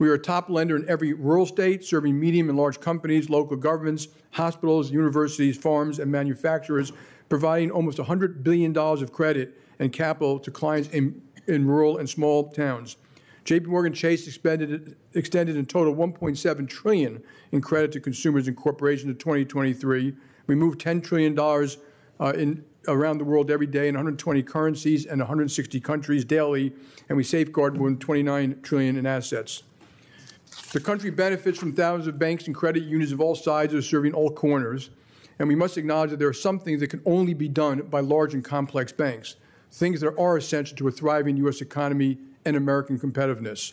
[0.00, 3.56] We are a top lender in every rural state, serving medium and large companies, local
[3.56, 6.92] governments, hospitals, universities, farms, and manufacturers,
[7.28, 12.50] providing almost $100 billion of credit and capital to clients in, in rural and small
[12.50, 12.96] towns.
[13.44, 19.10] JP Morgan Chase expended, extended in total 1.7 trillion in credit to consumers and corporations
[19.10, 20.14] in 2023.
[20.46, 21.78] We moved 10 trillion dollars
[22.20, 26.72] uh, in around the world every day in 120 currencies and 160 countries daily,
[27.08, 29.62] and we safeguard more than 29 trillion in assets.
[30.72, 34.30] The country benefits from thousands of banks and credit unions of all sizes serving all
[34.30, 34.90] corners,
[35.38, 38.00] and we must acknowledge that there are some things that can only be done by
[38.00, 39.36] large and complex banks,
[39.70, 41.60] things that are essential to a thriving U.S.
[41.60, 43.72] economy and American competitiveness.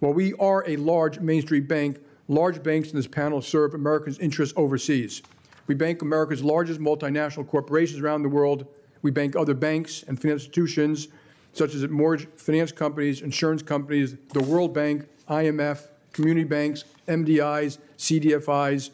[0.00, 4.18] While we are a large Main Street bank, large banks in this panel serve Americans'
[4.18, 5.22] interests overseas.
[5.66, 8.66] We bank America's largest multinational corporations around the world.
[9.02, 11.08] We bank other banks and financial institutions,
[11.52, 18.90] such as mortgage finance companies, insurance companies, the World Bank, IMF, community banks, MDIs, CDFIs.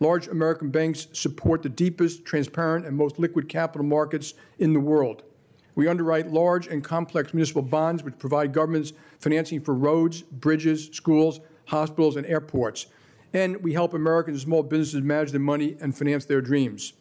[0.00, 5.22] Large American banks support the deepest, transparent, and most liquid capital markets in the world.
[5.74, 11.40] We underwrite large and complex municipal bonds, which provide governments financing for roads, bridges, schools,
[11.66, 12.86] hospitals, and airports.
[13.32, 16.92] And we help Americans and small businesses manage their money and finance their dreams.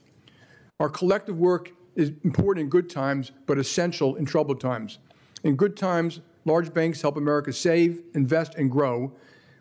[0.79, 4.99] Our collective work is important in good times, but essential in troubled times.
[5.43, 9.11] In good times, large banks help America save, invest, and grow.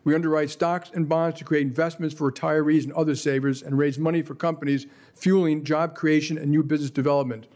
[0.04, 3.98] We underwrite stocks and bonds to create investments for retirees and other savers and raise
[3.98, 7.48] money for companies, fueling job creation and new business development.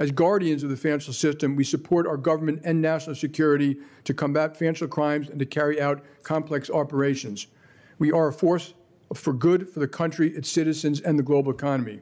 [0.00, 4.56] As guardians of the financial system, we support our government and national security to combat
[4.56, 7.48] financial crimes and to carry out complex operations.
[7.98, 8.72] We are a force
[9.12, 12.00] for good for the country, its citizens, and the global economy.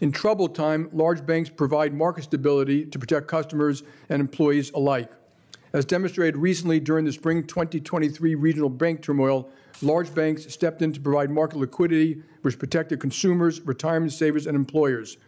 [0.00, 5.10] In troubled time, large banks provide market stability to protect customers and employees alike.
[5.74, 9.50] As demonstrated recently during the spring 2023 regional bank turmoil,
[9.82, 15.18] large banks stepped in to provide market liquidity, which protected consumers, retirement savers, and employers.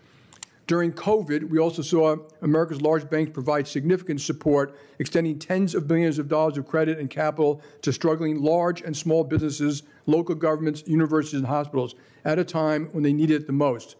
[0.66, 6.18] During COVID, we also saw America's large banks provide significant support, extending tens of billions
[6.18, 11.40] of dollars of credit and capital to struggling large and small businesses, local governments, universities,
[11.40, 13.96] and hospitals at a time when they needed it the most.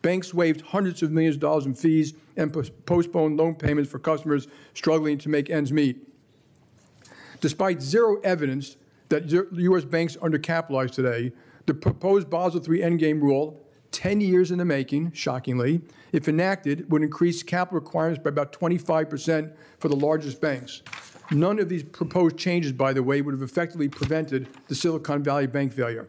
[0.00, 2.52] Banks waived hundreds of millions of dollars in fees and
[2.86, 6.08] postponed loan payments for customers struggling to make ends meet.
[7.40, 8.76] Despite zero evidence
[9.08, 9.84] that U.S.
[9.84, 11.32] banks undercapitalized today,
[11.66, 13.60] the proposed Basel III Endgame rule,
[13.92, 15.80] 10 years in the making, shockingly,
[16.12, 20.82] if enacted, would increase capital requirements by about 25% for the largest banks.
[21.30, 25.46] None of these proposed changes, by the way, would have effectively prevented the Silicon Valley
[25.46, 26.08] Bank failure.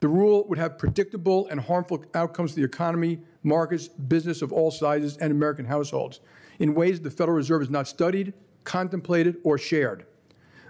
[0.00, 4.70] The rule would have predictable and harmful outcomes to the economy, markets, business of all
[4.70, 6.20] sizes, and American households
[6.58, 8.32] in ways the Federal Reserve has not studied,
[8.64, 10.06] contemplated, or shared.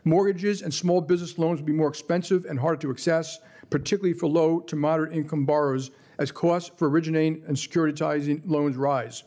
[0.04, 3.38] Mortgages and small business loans would be more expensive and harder to access,
[3.70, 9.24] particularly for low to moderate income borrowers, as costs for originating and securitizing loans rise.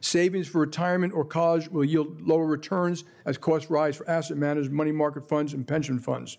[0.00, 4.70] Savings for retirement or college will yield lower returns as costs rise for asset managers,
[4.70, 6.38] money market funds, and pension funds.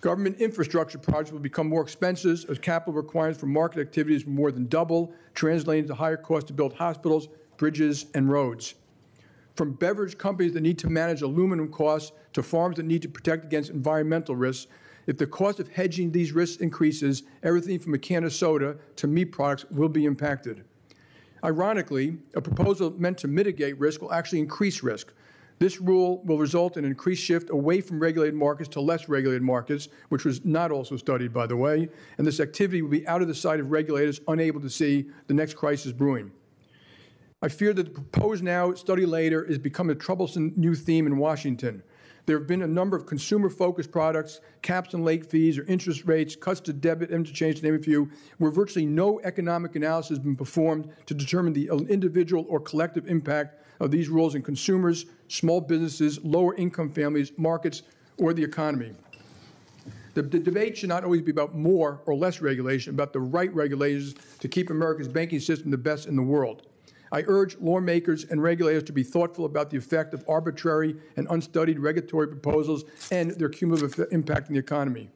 [0.00, 4.66] Government infrastructure projects will become more expensive as capital requirements for market activities more than
[4.66, 8.74] double, translating to higher costs to build hospitals, bridges, and roads.
[9.54, 13.44] From beverage companies that need to manage aluminum costs to farms that need to protect
[13.44, 14.66] against environmental risks,
[15.06, 19.06] if the cost of hedging these risks increases, everything from a can of soda to
[19.06, 20.64] meat products will be impacted.
[21.44, 25.12] Ironically, a proposal meant to mitigate risk will actually increase risk
[25.58, 29.42] this rule will result in an increased shift away from regulated markets to less regulated
[29.42, 31.88] markets, which was not also studied, by the way,
[32.18, 35.34] and this activity will be out of the sight of regulators unable to see the
[35.34, 36.32] next crisis brewing.
[37.40, 41.18] I fear that the proposed now, study later is becoming a troublesome new theme in
[41.18, 41.82] Washington.
[42.26, 46.06] There have been a number of consumer focused products, caps and late fees or interest
[46.06, 50.18] rates, cuts to debit interchange, to name a few, where virtually no economic analysis has
[50.18, 55.04] been performed to determine the uh, individual or collective impact of these rules in consumers,
[55.28, 57.82] small businesses, lower income families, markets,
[58.16, 58.92] or the economy.
[60.14, 63.52] The, the, debate should not always be about more or less regulation, about the right
[63.52, 66.68] regulations to keep America's banking system the best in the world.
[67.14, 71.78] I urge lawmakers and regulators to be thoughtful about the effect of arbitrary and unstudied
[71.78, 75.10] regulatory proposals and their cumulative impact on the economy.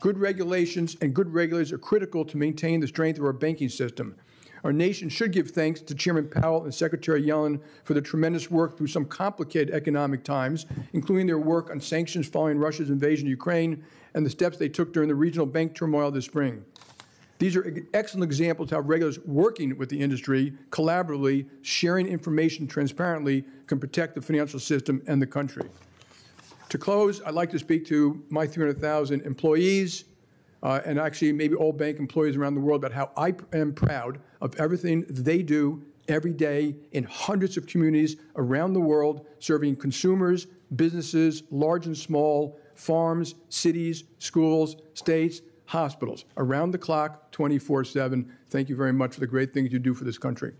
[0.00, 4.16] Good regulations and good regulators are critical to maintain the strength of our banking system.
[4.64, 8.76] Our nation should give thanks to Chairman Powell and Secretary Yellen for the tremendous work
[8.76, 13.84] through some complicated economic times, including their work on sanctions following Russia's invasion of Ukraine
[14.14, 16.64] and the steps they took during the regional bank turmoil this spring.
[17.40, 23.80] These are excellent examples how regulators working with the industry collaboratively, sharing information transparently, can
[23.80, 25.66] protect the financial system and the country.
[26.68, 30.04] To close, I'd like to speak to my 300,000 employees,
[30.62, 34.20] uh, and actually maybe all bank employees around the world about how I am proud
[34.42, 40.46] of everything they do every day in hundreds of communities around the world, serving consumers,
[40.76, 48.30] businesses, large and small, farms, cities, schools, states, hospitals, around the clock, 24 7.
[48.48, 50.52] Thank you very much for the great things you do for this country.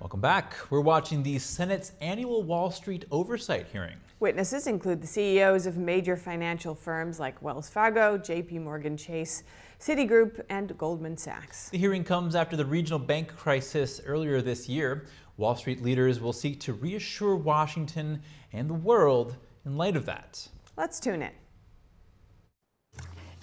[0.00, 0.56] Welcome back.
[0.68, 3.96] We're watching the Senate's annual Wall Street oversight hearing.
[4.20, 9.44] Witnesses include the CEOs of major financial firms like Wells Fargo, JP Morgan Chase,
[9.80, 11.70] Citigroup, and Goldman Sachs.
[11.70, 15.06] The hearing comes after the regional bank crisis earlier this year.
[15.36, 18.20] Wall Street leaders will seek to reassure Washington
[18.52, 20.46] and the world in light of that.
[20.76, 21.41] Let's tune in.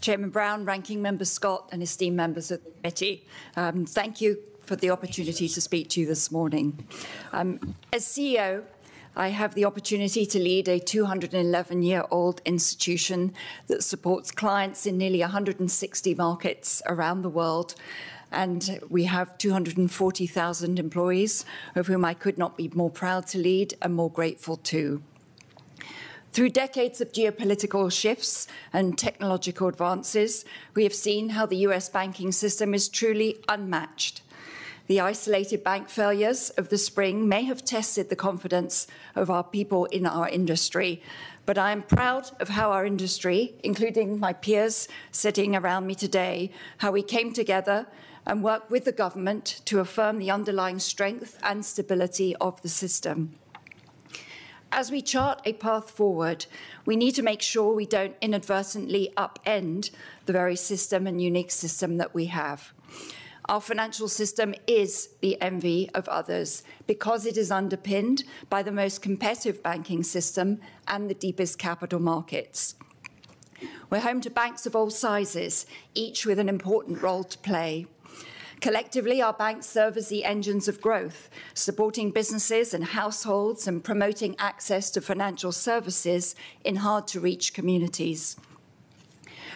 [0.02, 4.76] Chairman Brown, Ranking Member Scott, and esteemed members of the committee, um, thank you for
[4.76, 6.88] the opportunity to speak to you this morning.
[7.34, 8.64] Um, as CEO,
[9.16, 13.34] I have the opportunity to lead a 211 year old institution
[13.68, 17.76] that supports clients in nearly 160 markets around the world.
[18.32, 21.46] And we have 240,000 employees,
[21.76, 25.02] of whom I could not be more proud to lead and more grateful to.
[26.32, 32.32] Through decades of geopolitical shifts and technological advances, we have seen how the US banking
[32.32, 34.22] system is truly unmatched
[34.90, 39.86] The isolated bank failures of the spring may have tested the confidence of our people
[39.86, 41.04] in our industry,
[41.46, 46.50] but I am proud of how our industry, including my peers sitting around me today,
[46.80, 47.86] how we came together
[48.26, 53.36] and worked with the government to affirm the underlying strength and stability of the system.
[54.72, 56.46] As we chart a path forward,
[56.86, 59.90] we need to make sure we don't inadvertently upend
[60.26, 62.72] the very system and unique system that we have.
[63.46, 69.02] Our financial system is the envy of others because it is underpinned by the most
[69.02, 72.76] competitive banking system and the deepest capital markets.
[73.90, 75.66] We're home to banks of all sizes,
[75.96, 77.88] each with an important role to play.
[78.62, 84.36] Collectively, our banks serve as the engines of growth, supporting businesses and households and promoting
[84.38, 86.36] access to financial services
[86.66, 88.36] in hard to reach communities.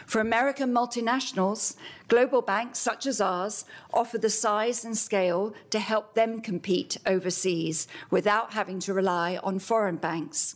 [0.06, 1.76] For American multinationals,
[2.08, 7.88] global banks such as ours offer the size and scale to help them compete overseas
[8.10, 10.56] without having to rely on foreign banks.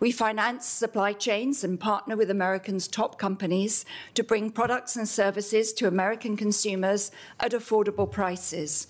[0.00, 3.84] We finance supply chains and partner with Americans' top companies
[4.14, 8.88] to bring products and services to American consumers at affordable prices.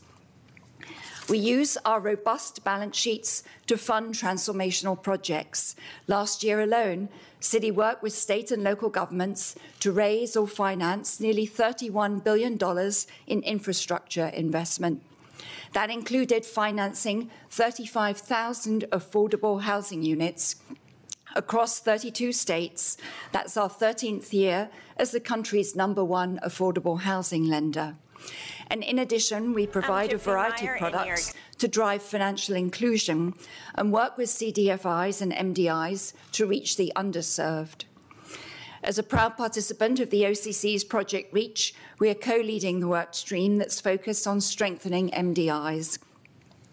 [1.28, 5.74] We use our robust balance sheets to fund transformational projects.
[6.06, 7.08] Last year alone,
[7.40, 12.58] Citi worked with state and local governments to raise or finance nearly $31 billion
[13.26, 15.02] in infrastructure investment.
[15.72, 20.56] That included financing 35,000 affordable housing units
[21.34, 22.96] across 32 states.
[23.32, 27.96] That's our 13th year as the country's number one affordable housing lender.
[28.68, 33.34] And in addition, we provide a variety of products to drive financial inclusion
[33.74, 37.84] and work with CDFIs and MDIs to reach the underserved.
[38.82, 43.56] As a proud participant of the OCC's Project Reach, we are co-leading the work stream
[43.56, 45.98] that's focused on strengthening MDIs.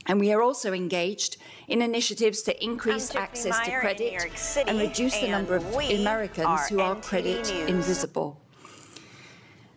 [0.07, 1.37] And we are also engaged
[1.67, 4.13] in initiatives to increase access to credit
[4.67, 8.41] and reduce the number of Americans who are credit invisible.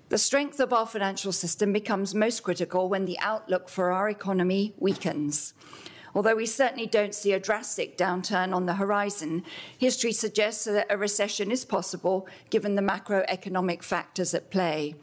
[0.09, 4.75] The strength of our financial system becomes most critical when the outlook for our economy
[4.79, 5.55] weakens.
[6.15, 9.43] Although we certainly don't see a drastic downturn on the horizon,
[9.77, 14.95] history suggests that a recession is possible given the macroeconomic factors at play.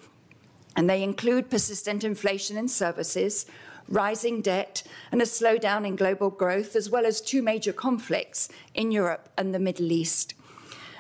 [0.76, 3.46] And they include persistent inflation in services,
[3.92, 8.92] rising debt, and a slowdown in global growth, as well as two major conflicts in
[8.92, 10.34] Europe and the Middle East.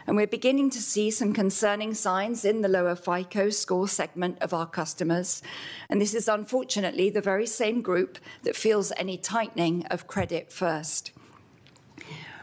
[0.07, 4.53] And we're beginning to see some concerning signs in the lower FICO score segment of
[4.53, 5.41] our customers.
[5.89, 11.11] And this is unfortunately the very same group that feels any tightening of credit first.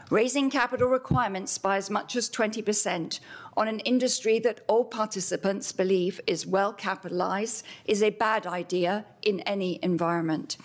[0.09, 3.19] Raising capital requirements by as much as 20%
[3.59, 9.41] on an industry that all participants believe is well capitalized is a bad idea in
[9.41, 10.55] any environment.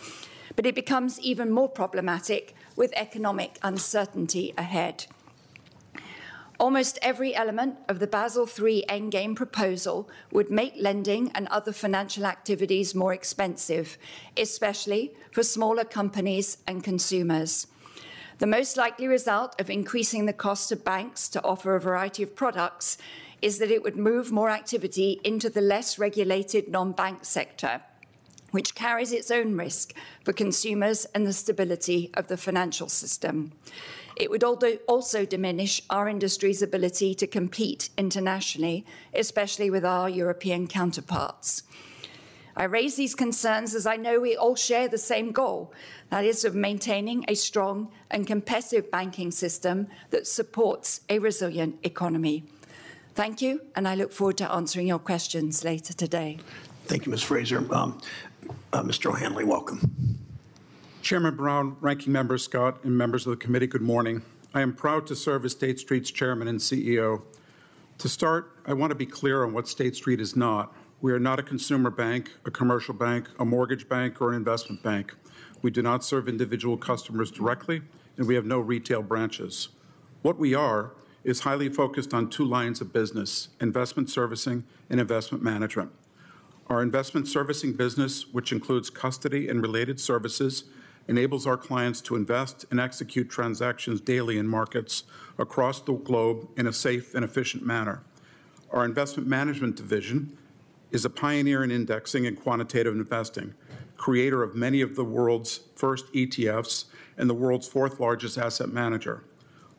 [0.54, 5.06] But it becomes even more problematic with economic uncertainty ahead.
[6.60, 12.24] Almost every element of the Basel III Endgame proposal would make lending and other financial
[12.24, 13.98] activities more expensive,
[14.36, 17.66] especially for smaller companies and consumers.
[18.38, 22.34] The most likely result of increasing the cost of banks to offer a variety of
[22.34, 22.98] products
[23.40, 27.82] is that it would move more activity into the less regulated non-bank sector,
[28.50, 33.52] which carries its own risk for consumers and the stability of the financial system.
[34.16, 41.62] It would also diminish our industry's ability to compete internationally, especially with our European counterparts.
[42.56, 45.72] I raise these concerns as I know we all share the same goal,
[46.10, 52.44] that is of maintaining a strong and competitive banking system that supports a resilient economy.
[53.14, 56.38] Thank you, and I look forward to answering your questions later today.
[56.84, 57.22] Thank you, Ms.
[57.22, 57.58] Fraser.
[57.74, 58.00] Um,
[58.72, 59.10] uh, Mr.
[59.10, 60.18] O'Hanley, welcome.
[61.02, 64.22] Chairman Brown, Ranking Member Scott, and members of the committee, good morning.
[64.54, 67.22] I am proud to serve as State Street's chairman and CEO.
[67.98, 70.72] To start, I want to be clear on what State Street is not.
[71.00, 74.82] We are not a consumer bank, a commercial bank, a mortgage bank, or an investment
[74.82, 75.14] bank.
[75.62, 77.82] We do not serve individual customers directly,
[78.16, 79.68] and we have no retail branches.
[80.22, 80.92] What we are
[81.24, 85.90] is highly focused on two lines of business investment servicing and investment management.
[86.68, 90.64] Our investment servicing business, which includes custody and related services,
[91.08, 95.04] enables our clients to invest and execute transactions daily in markets
[95.38, 98.02] across the globe in a safe and efficient manner.
[98.70, 100.38] Our investment management division
[100.94, 103.52] is a pioneer in indexing and quantitative investing,
[103.96, 106.84] creator of many of the world's first ETFs
[107.18, 109.24] and the world's fourth largest asset manager.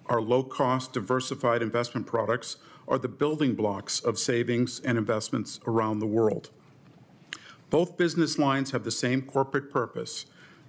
[0.08, 6.00] Our low cost, diversified investment products are the building blocks of savings and investments around
[6.00, 6.50] the world.
[7.70, 10.26] Both business lines have the same corporate purpose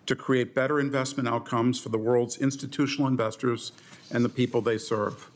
[0.06, 3.72] to create better investment outcomes for the world's institutional investors
[4.12, 5.28] and the people they serve.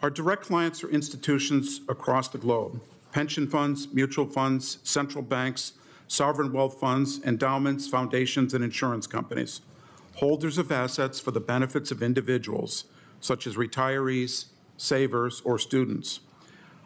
[0.00, 2.80] Our direct clients are institutions across the globe
[3.12, 5.72] pension funds, mutual funds, central banks,
[6.08, 9.60] sovereign wealth funds, endowments, foundations, and insurance companies,
[10.16, 12.84] holders of assets for the benefits of individuals,
[13.20, 14.46] such as retirees,
[14.76, 16.20] savers, or students.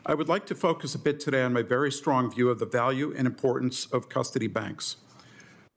[0.05, 2.67] I would like to focus a bit today on my very strong view of the
[2.67, 4.97] value and importance of custody banks.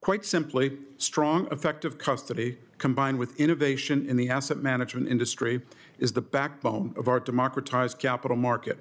[0.02, 5.62] Quite simply, strong, effective custody combined with innovation in the asset management industry
[5.97, 8.80] is the backbone of our democratized capital market,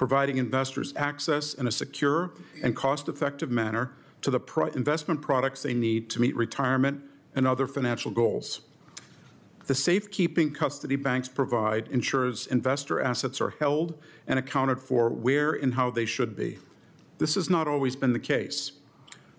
[0.00, 2.32] providing investors access in a secure
[2.62, 3.92] and cost effective manner
[4.22, 7.02] to the pro investment products they need to meet retirement
[7.34, 8.62] and other financial goals.
[9.66, 15.74] The safekeeping custody banks provide ensures investor assets are held and accounted for where and
[15.74, 16.56] how they should be.
[17.18, 18.72] This has not always been the case.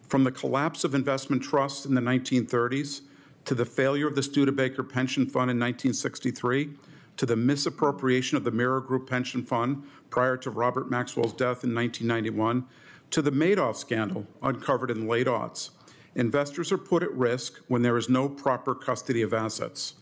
[0.08, 3.02] From the collapse of investment trusts in the 1930s
[3.46, 6.70] to the failure of the Studebaker Pension Fund in 1963
[7.18, 11.74] to the misappropriation of the Mirror Group Pension Fund prior to Robert Maxwell's death in
[11.76, 12.66] 1991
[13.12, 15.72] to the Madoff scandal uncovered in the late aughts.
[16.16, 19.96] Investors are put at risk when there is no proper custody of assets.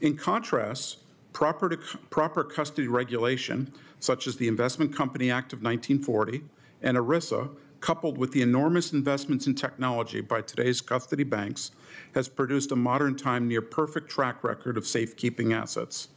[0.00, 0.98] In contrast,
[1.32, 1.76] proper, to,
[2.10, 6.42] proper custody regulation, such as the Investment Company Act of 1940
[6.82, 11.70] and ERISA, coupled with the enormous investments in technology by today's custody banks,
[12.14, 16.08] has produced a modern time near perfect track record of safekeeping assets.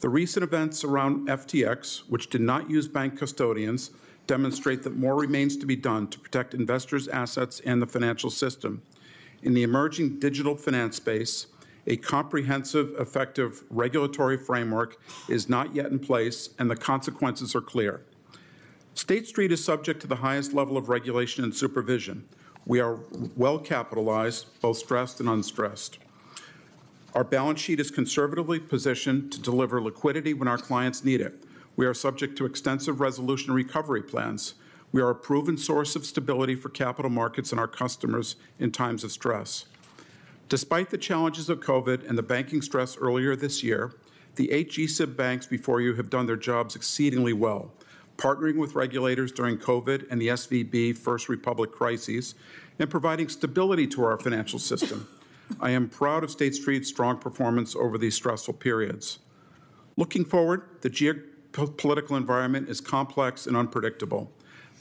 [0.00, 3.90] The recent events around FTX, which did not use bank custodians,
[4.26, 8.80] demonstrate that more remains to be done to protect investors' assets and the financial system.
[9.42, 11.48] In the emerging digital finance space,
[11.86, 14.98] a comprehensive, effective regulatory framework
[15.28, 18.02] is not yet in place, and the consequences are clear.
[18.94, 22.26] State Street is subject to the highest level of regulation and supervision.
[22.64, 23.00] We are
[23.36, 25.98] well capitalized, both stressed and unstressed.
[27.14, 31.42] Our balance sheet is conservatively positioned to deliver liquidity when our clients need it.
[31.74, 34.54] We are subject to extensive resolution recovery plans.
[34.92, 39.02] We are a proven source of stability for capital markets and our customers in times
[39.02, 39.64] of stress.
[40.48, 43.92] Despite the challenges of COVID and the banking stress earlier this year,
[44.36, 47.72] the eight GSIB banks before you have done their jobs exceedingly well
[48.20, 52.34] partnering with regulators during COVID and the SVB First Republic crises,
[52.78, 55.08] and providing stability to our financial system.
[55.58, 59.18] I am proud of State Street's strong performance over these stressful periods.
[59.96, 64.30] Looking forward, the geopolitical environment is complex and unpredictable.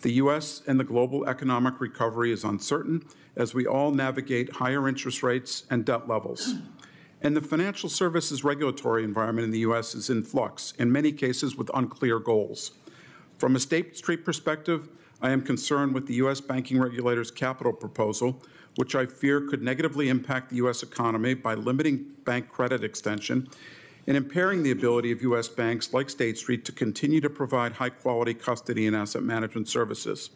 [0.01, 0.61] The U.S.
[0.65, 3.03] and the global economic recovery is uncertain
[3.35, 6.55] as we all navigate higher interest rates and debt levels.
[7.21, 9.93] And the financial services regulatory environment in the U.S.
[9.93, 12.71] is in flux, in many cases with unclear goals.
[13.37, 14.87] From a State Street perspective,
[15.21, 16.39] I am concerned with the U.S.
[16.39, 18.41] banking regulator's capital proposal,
[18.79, 20.83] which I fear could negatively impact the U.S.
[20.83, 23.49] economy by limiting bank credit extension
[24.07, 25.49] and impairing the ability of U.S.
[25.49, 30.29] banks like State Street to continue to provide high quality custody and asset management services.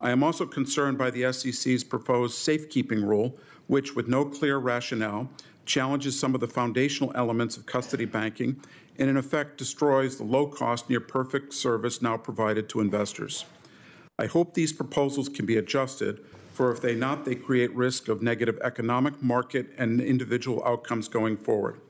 [0.00, 5.30] I am also concerned by the SEC's proposed safekeeping rule, which, with no clear rationale,
[5.64, 8.60] challenges some of the foundational elements of custody banking
[8.98, 13.44] and in effect destroys the low cost, near perfect service now provided to investors.
[14.18, 16.20] I hope these proposals can be adjusted,
[16.52, 21.36] for if they not, they create risk of negative economic, market, and individual outcomes going
[21.36, 21.80] forward.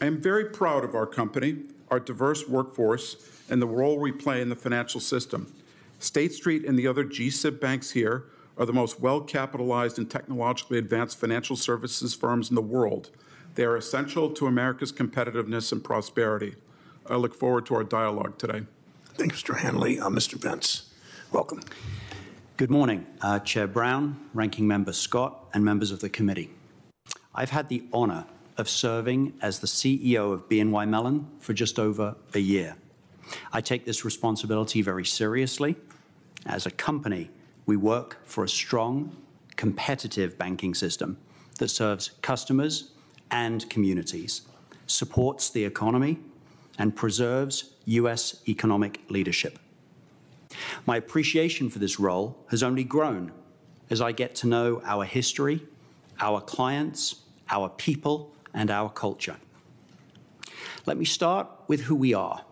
[0.00, 3.16] I am very proud of our company, our diverse workforce,
[3.48, 5.54] and the role we play in the financial system.
[5.98, 8.24] State Street and the other GSIB banks here
[8.58, 13.10] are the most well capitalized and technologically advanced financial services firms in the world.
[13.54, 16.56] They are essential to America's competitiveness and prosperity.
[17.08, 18.62] I look forward to our dialogue today.
[19.14, 19.58] Thank you, Mr.
[19.58, 20.00] Hanley.
[20.00, 20.34] Uh, Mr.
[20.34, 20.90] Vince,
[21.30, 21.60] welcome.
[22.58, 26.50] Good morning, uh, Chair Brown, Ranking Member Scott, and members of the committee.
[27.34, 28.26] I've had the honor
[28.58, 32.76] of serving as the CEO of BNY Mellon for just over a year.
[33.54, 35.76] I take this responsibility very seriously.
[36.44, 37.30] As a company,
[37.64, 39.16] we work for a strong,
[39.56, 41.16] competitive banking system
[41.58, 42.92] that serves customers
[43.30, 44.42] and communities,
[44.86, 46.18] supports the economy,
[46.78, 48.42] and preserves U.S.
[48.46, 49.58] economic leadership.
[50.86, 53.32] My appreciation for this role has only grown
[53.90, 55.62] as I get to know our history,
[56.20, 59.36] our clients, our people, and our culture.
[60.86, 62.44] Let me start with who we are.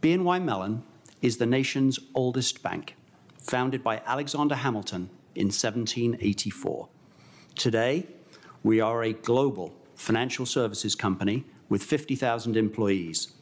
[0.00, 0.82] BNY Mellon
[1.22, 2.94] is the nation's oldest bank,
[3.38, 6.88] founded by Alexander Hamilton in 1784.
[7.56, 8.06] Today,
[8.62, 13.32] we are a global financial services company with 50,000 employees.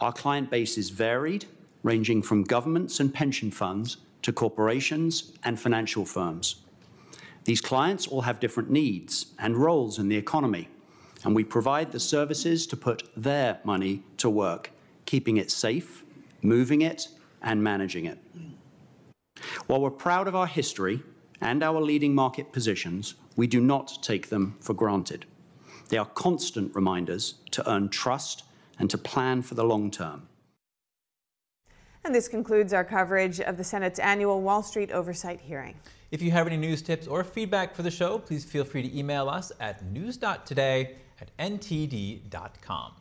[0.00, 1.46] Our client base is varied,
[1.82, 6.56] ranging from governments and pension funds to corporations and financial firms.
[7.44, 10.68] These clients all have different needs and roles in the economy,
[11.24, 14.70] and we provide the services to put their money to work,
[15.06, 16.04] keeping it safe,
[16.42, 17.08] moving it,
[17.40, 18.18] and managing it.
[19.66, 21.02] While we're proud of our history
[21.40, 25.24] and our leading market positions, we do not take them for granted.
[25.88, 28.42] They are constant reminders to earn trust
[28.78, 30.28] and to plan for the long term.
[32.04, 35.74] And this concludes our coverage of the Senate's annual Wall Street Oversight hearing.
[36.10, 38.98] If you have any news tips or feedback for the show, please feel free to
[38.98, 42.92] email us at news.today at ntd.com.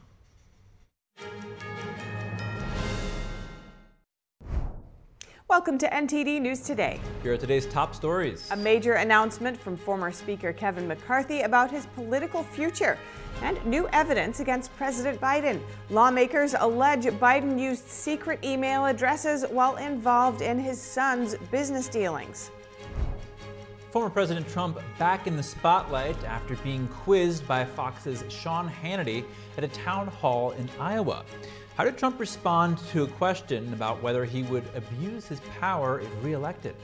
[5.50, 7.00] Welcome to NTD News Today.
[7.24, 8.50] Here are today's top stories.
[8.52, 12.98] A major announcement from former Speaker Kevin McCarthy about his political future
[13.42, 15.62] and new evidence against President Biden.
[15.90, 22.52] Lawmakers allege Biden used secret email addresses while involved in his son's business dealings.
[23.98, 29.26] Former President Trump back in the spotlight after being quizzed by Fox's Sean Hannity
[29.58, 31.26] at a town hall in Iowa.
[31.76, 36.10] How did Trump respond to a question about whether he would abuse his power if
[36.24, 36.76] reelected?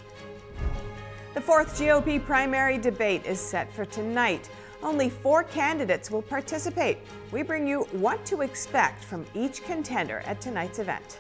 [1.35, 4.49] The fourth GOP primary debate is set for tonight.
[4.81, 6.97] Only four candidates will participate.
[7.31, 11.19] We bring you what to expect from each contender at tonight's event.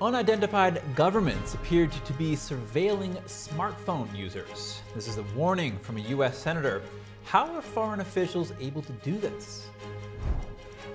[0.00, 4.80] Unidentified governments appeared to be surveilling smartphone users.
[4.94, 6.38] This is a warning from a U.S.
[6.38, 6.82] senator.
[7.24, 9.66] How are foreign officials able to do this?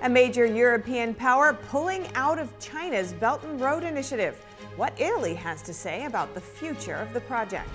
[0.00, 4.42] A major European power pulling out of China's Belt and Road Initiative.
[4.76, 7.68] What Italy has to say about the future of the project.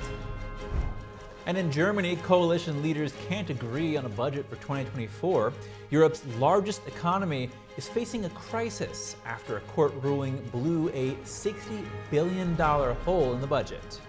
[1.46, 5.54] And in Germany, coalition leaders can't agree on a budget for 2024.
[5.90, 12.56] Europe's largest economy is facing a crisis after a court ruling blew a $60 billion
[12.56, 14.00] hole in the budget.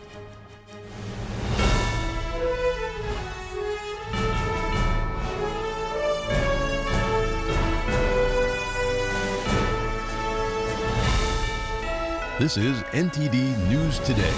[12.38, 14.32] This is NTD News Today,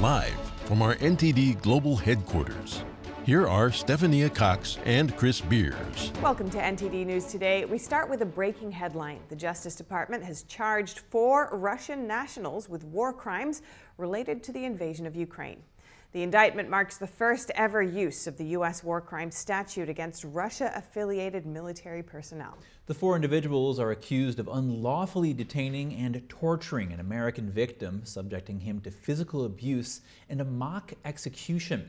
[0.00, 2.84] live from our NTD Global Headquarters.
[3.24, 6.12] Here are Stephania Cox and Chris Beers.
[6.20, 7.64] Welcome to NTD News Today.
[7.64, 9.20] We start with a breaking headline.
[9.30, 13.62] The Justice Department has charged four Russian nationals with war crimes
[13.96, 15.62] related to the invasion of Ukraine.
[16.10, 18.82] The indictment marks the first ever use of the U.S.
[18.82, 22.56] war crimes statute against Russia affiliated military personnel.
[22.86, 28.80] The four individuals are accused of unlawfully detaining and torturing an American victim, subjecting him
[28.80, 30.00] to physical abuse
[30.30, 31.86] and a mock execution.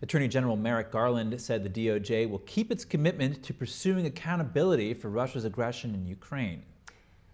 [0.00, 5.10] Attorney General Merrick Garland said the DOJ will keep its commitment to pursuing accountability for
[5.10, 6.62] Russia's aggression in Ukraine.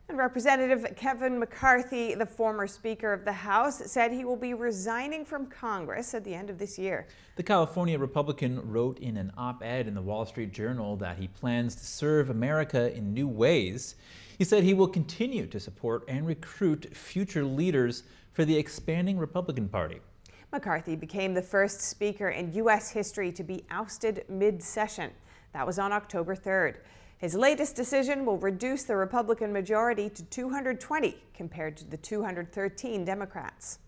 [0.06, 5.24] And Representative Kevin McCarthy, the former Speaker of the House, said he will be resigning
[5.24, 7.06] from Congress at the end of this year.
[7.36, 11.28] The California Republican wrote in an op ed in the Wall Street Journal that he
[11.28, 13.94] plans to serve America in new ways.
[14.36, 18.02] He said he will continue to support and recruit future leaders
[18.34, 20.00] for the expanding Republican Party.
[20.52, 22.90] McCarthy became the first Speaker in U.S.
[22.90, 25.12] history to be ousted mid session.
[25.54, 26.76] That was on October 3rd.
[27.24, 33.78] His latest decision will reduce the Republican majority to 220 compared to the 213 Democrats.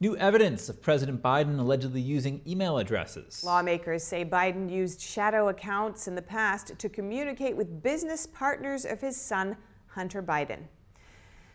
[0.00, 3.44] New evidence of President Biden allegedly using email addresses.
[3.44, 9.00] Lawmakers say Biden used shadow accounts in the past to communicate with business partners of
[9.00, 10.62] his son, Hunter Biden.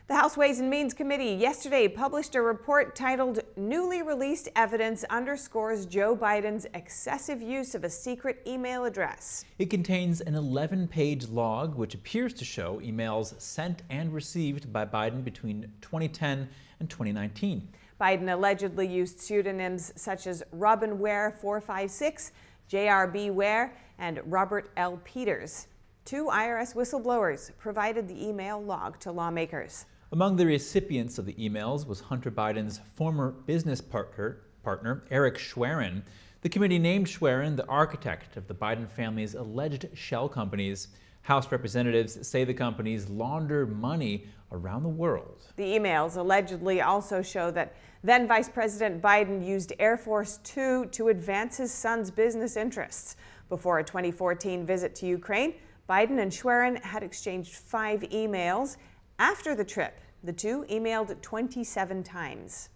[0.07, 5.85] The House Ways and Means Committee yesterday published a report titled Newly Released Evidence Underscores
[5.85, 9.43] Joe Biden's Excessive Use of a Secret Email Address.
[9.59, 14.85] It contains an 11 page log which appears to show emails sent and received by
[14.85, 16.47] Biden between 2010
[16.79, 17.67] and 2019.
[17.99, 22.31] Biden allegedly used pseudonyms such as Robin Ware 456,
[22.71, 25.01] JRB Ware, and Robert L.
[25.03, 25.67] Peters.
[26.05, 29.85] Two IRS whistleblowers provided the email log to lawmakers.
[30.13, 36.01] Among the recipients of the emails was Hunter Biden's former business partner, partner Eric Schwerin.
[36.43, 40.87] The committee named Schwerin the architect of the Biden family's alleged shell companies.
[41.23, 45.41] House representatives say the companies launder money around the world.
[45.57, 51.09] The emails allegedly also show that then Vice President Biden used Air Force Two to
[51.09, 53.17] advance his son's business interests.
[53.49, 55.55] Before a 2014 visit to Ukraine,
[55.89, 58.77] Biden and Schwerin had exchanged five emails
[59.19, 62.69] after the trip, the two emailed 27 times.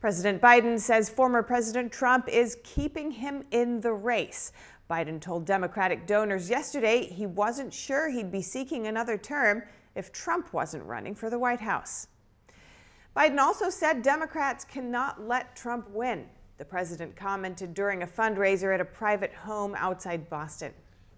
[0.00, 4.52] President Biden says former President Trump is keeping him in the race.
[4.90, 9.62] Biden told Democratic donors yesterday he wasn't sure he'd be seeking another term
[9.94, 12.08] if Trump wasn't running for the White House.
[13.16, 16.26] Biden also said Democrats cannot let Trump win.
[16.58, 20.72] The president commented during a fundraiser at a private home outside Boston.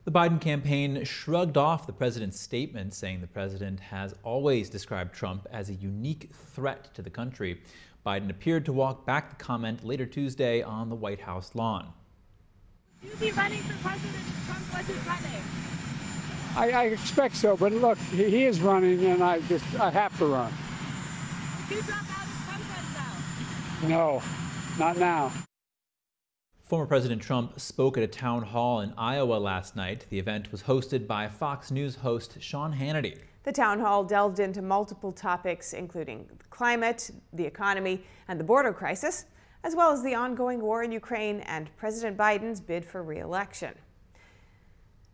[0.08, 5.46] The Biden campaign shrugged off the president's statement, saying the president has always described Trump
[5.52, 7.60] as a unique threat to the country.
[8.06, 11.92] Biden appeared to walk back the comment later Tuesday on the White House lawn.
[13.02, 15.42] Will you be running for president if Trump wasn't running?
[16.56, 20.16] I, I expect so, but look, he, he is running, and I just I have
[20.20, 20.50] to run.
[21.64, 23.88] If you drop out, if Trump runs out.
[23.90, 24.22] No,
[24.78, 25.30] not now.
[26.68, 30.04] Former President Trump spoke at a town hall in Iowa last night.
[30.10, 33.16] The event was hosted by Fox News host Sean Hannity.
[33.44, 39.24] The town hall delved into multiple topics, including climate, the economy, and the border crisis,
[39.64, 43.74] as well as the ongoing war in Ukraine and President Biden's bid for re-election.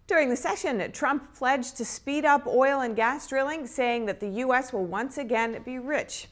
[0.08, 4.28] During the session, Trump pledged to speed up oil and gas drilling, saying that the
[4.40, 4.72] U.S.
[4.72, 6.26] will once again be rich.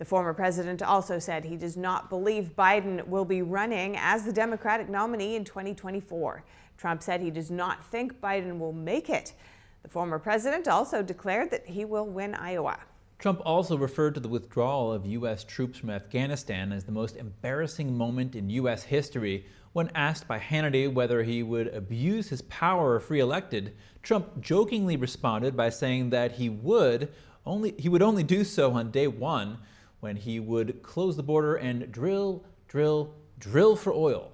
[0.00, 4.32] The former president also said he does not believe Biden will be running as the
[4.32, 6.42] Democratic nominee in 2024.
[6.78, 9.34] Trump said he does not think Biden will make it.
[9.82, 12.78] The former president also declared that he will win Iowa.
[13.18, 15.44] Trump also referred to the withdrawal of U.S.
[15.44, 18.84] troops from Afghanistan as the most embarrassing moment in U.S.
[18.84, 19.44] history.
[19.74, 25.58] When asked by Hannity whether he would abuse his power if reelected, Trump jokingly responded
[25.58, 27.12] by saying that he would
[27.44, 29.58] only he would only do so on day one
[30.00, 34.32] when he would close the border and drill, drill, drill for oil.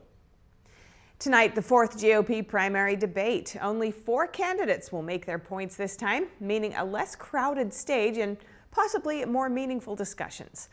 [1.18, 3.56] Tonight, the fourth GOP primary debate.
[3.60, 8.36] Only four candidates will make their points this time, meaning a less crowded stage and
[8.70, 10.68] possibly more meaningful discussions.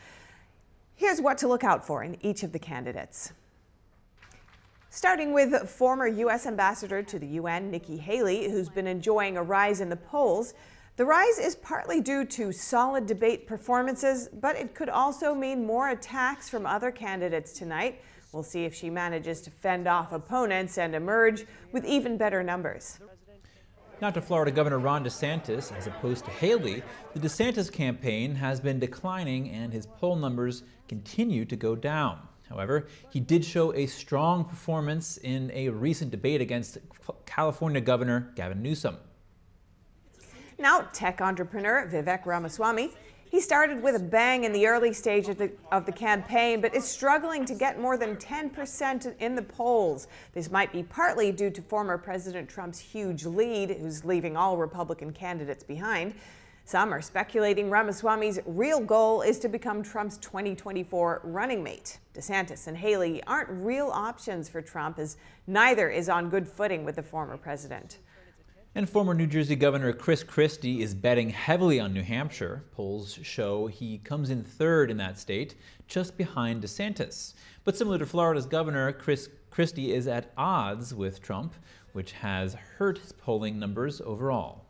[0.95, 3.31] Here's what to look out for in each of the candidates.
[4.89, 6.45] Starting with former U.S.
[6.45, 10.53] Ambassador to the UN, Nikki Haley, who's been enjoying a rise in the polls.
[10.95, 15.89] The rise is partly due to solid debate performances, but it could also mean more
[15.89, 17.99] attacks from other candidates tonight.
[18.31, 22.99] We'll see if she manages to fend off opponents and emerge with even better numbers.
[24.01, 25.75] Now to Florida Governor Ron DeSantis.
[25.75, 26.83] As opposed to Haley,
[27.15, 32.19] the DeSantis campaign has been declining and his poll numbers continue to go down.
[32.47, 36.77] However, he did show a strong performance in a recent debate against
[37.25, 38.97] California Governor Gavin Newsom.
[40.59, 42.91] Now, tech entrepreneur Vivek Ramaswamy.
[43.33, 46.75] He started with a bang in the early stage of the, of the campaign, but
[46.75, 50.07] is struggling to get more than 10% in the polls.
[50.33, 55.11] This might be partly due to former President Trump's huge lead, who's leaving all Republican
[55.11, 56.13] candidates behind.
[56.65, 61.97] Some are speculating Ramaswamy's real goal is to become Trump's 2024 running mate.
[62.13, 66.97] DeSantis and Haley aren't real options for Trump, as neither is on good footing with
[66.97, 67.97] the former president.
[68.75, 72.63] And former New Jersey Governor Chris Christie is betting heavily on New Hampshire.
[72.71, 75.53] Polls show he comes in third in that state,
[75.87, 77.35] just behind DeSantis.
[77.65, 81.53] But similar to Florida's governor, Chris Christie is at odds with Trump,
[81.91, 84.65] which has hurt his polling numbers overall.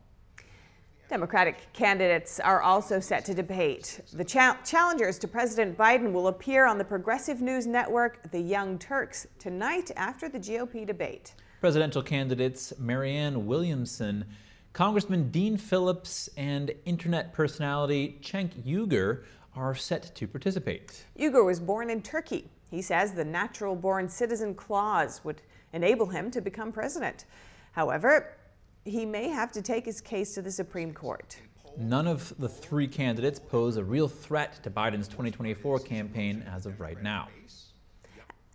[1.08, 4.02] Democratic candidates are also set to debate.
[4.12, 8.78] The cha challengers to President Biden will appear on the Progressive News Network, The Young
[8.78, 11.34] Turks, tonight after the GOP debate
[11.64, 14.26] presidential candidates Marianne Williamson,
[14.74, 19.22] Congressman Dean Phillips, and internet personality Cenk Uygur
[19.56, 21.06] are set to participate.
[21.18, 22.50] Uygur was born in Turkey.
[22.70, 25.40] He says the natural born citizen clause would
[25.72, 27.24] enable him to become president.
[27.72, 28.36] However,
[28.84, 31.38] he may have to take his case to the Supreme Court.
[31.78, 36.78] None of the three candidates pose a real threat to Biden's 2024 campaign as of
[36.78, 37.28] right now.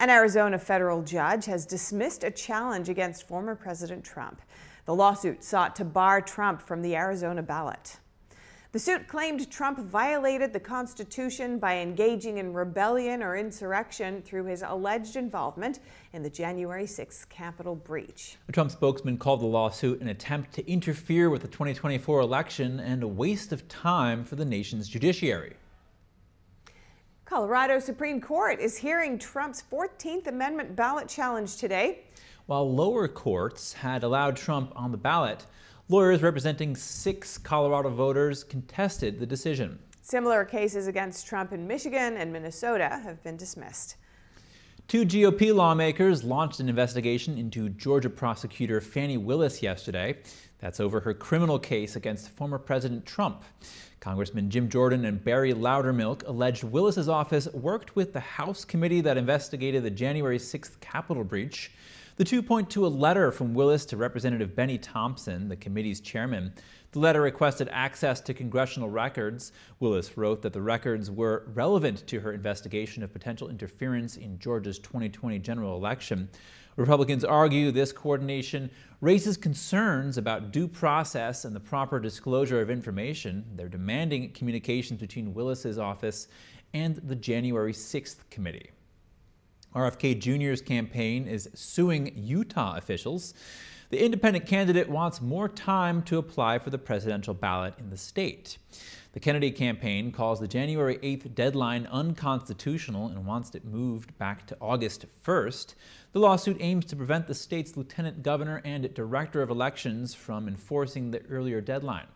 [0.01, 4.41] An Arizona federal judge has dismissed a challenge against former President Trump.
[4.85, 7.97] The lawsuit sought to bar Trump from the Arizona ballot.
[8.71, 14.63] The suit claimed Trump violated the Constitution by engaging in rebellion or insurrection through his
[14.65, 15.81] alleged involvement
[16.13, 18.37] in the January 6th Capitol breach.
[18.47, 23.03] A Trump spokesman called the lawsuit an attempt to interfere with the 2024 election and
[23.03, 25.57] a waste of time for the nation's judiciary.
[27.29, 31.99] Colorado Supreme Court is hearing Trump's 14th Amendment ballot challenge today.
[32.47, 35.45] While lower courts had allowed Trump on the ballot,
[35.89, 39.77] lawyers representing six Colorado voters contested the decision.
[40.01, 43.97] Similar cases against Trump in Michigan and Minnesota have been dismissed.
[44.87, 50.17] Two GOP lawmakers launched an investigation into Georgia prosecutor Fani Willis yesterday.
[50.59, 53.43] That's over her criminal case against former President Trump.
[54.01, 59.17] Congressman Jim Jordan and Barry Loudermilk alleged Willis's office worked with the House committee that
[59.17, 61.71] investigated the January 6th Capitol breach.
[62.17, 66.53] The two point to a letter from Willis to Representative Benny Thompson, the committee's chairman.
[66.91, 69.53] The letter requested access to congressional records.
[69.79, 74.79] Willis wrote that the records were relevant to her investigation of potential interference in Georgia's
[74.79, 76.27] 2020 general election.
[76.79, 78.71] Republicans argue this coordination
[79.01, 83.43] raises concerns about due process and the proper disclosure of information.
[83.55, 86.29] They're demanding communications between Willis's office
[86.73, 88.71] and the January 6th committee.
[89.75, 93.33] RFK Jr.'s campaign is suing Utah officials.
[93.89, 98.57] The independent candidate wants more time to apply for the presidential ballot in the state.
[99.11, 104.57] The Kennedy campaign calls the January 8th deadline unconstitutional and wants it moved back to
[104.61, 105.73] August 1st.
[106.11, 111.11] The lawsuit aims to prevent the state's lieutenant governor and director of elections from enforcing
[111.11, 112.07] the earlier deadline.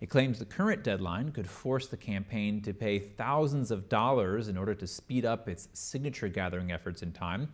[0.00, 4.56] It claims the current deadline could force the campaign to pay thousands of dollars in
[4.56, 7.48] order to speed up its signature gathering efforts in time.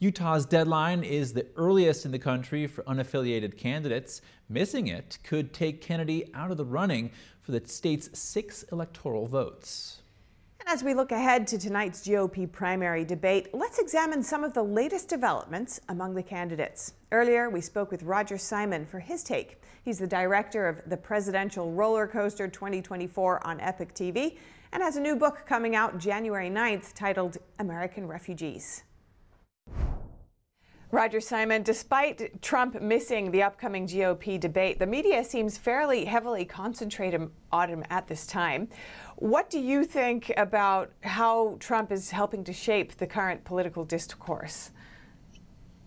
[0.00, 4.22] Utah's deadline is the earliest in the country for unaffiliated candidates.
[4.48, 9.99] Missing it could take Kennedy out of the running for the state's six electoral votes.
[10.60, 14.62] And as we look ahead to tonight's GOP primary debate, let's examine some of the
[14.62, 16.92] latest developments among the candidates.
[17.12, 19.62] Earlier, we spoke with Roger Simon for his take.
[19.82, 24.36] He's the director of the Presidential Roller Coaster 2024 on Epoch TV
[24.72, 28.82] and has a new book coming out January 9th titled American Refugees.
[30.92, 37.30] Roger Simon, despite Trump missing the upcoming GOP debate, the media seems fairly heavily concentrated
[37.52, 38.68] on him at this time.
[39.20, 44.70] What do you think about how Trump is helping to shape the current political discourse?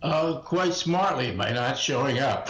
[0.03, 2.47] Uh, quite smartly by not showing up.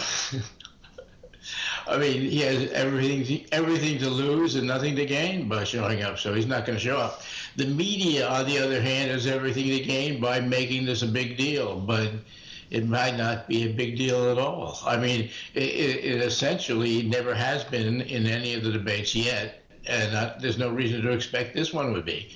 [1.88, 6.18] I mean, he has everything everything to lose and nothing to gain by showing up,
[6.18, 7.22] so he's not going to show up.
[7.56, 11.38] The media, on the other hand, has everything to gain by making this a big
[11.38, 12.10] deal, but
[12.70, 14.78] it might not be a big deal at all.
[14.84, 20.40] I mean, it, it essentially never has been in any of the debates yet, and
[20.40, 22.34] there's no reason to expect this one would be.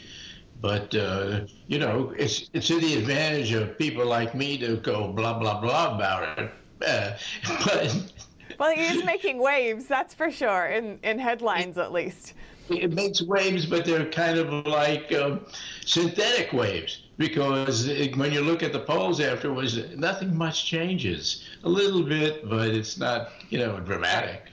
[0.61, 5.13] But uh, you know, it's it's to the advantage of people like me to go
[5.13, 6.51] blah blah blah about it.
[6.85, 7.13] Uh,
[7.65, 8.13] but
[8.59, 12.35] well, he is making waves, that's for sure, in in headlines at least.
[12.71, 15.47] It makes waves, but they're kind of like um,
[15.87, 21.45] synthetic waves because it, when you look at the polls afterwards, nothing much changes.
[21.65, 24.49] A little bit, but it's not, you know, dramatic.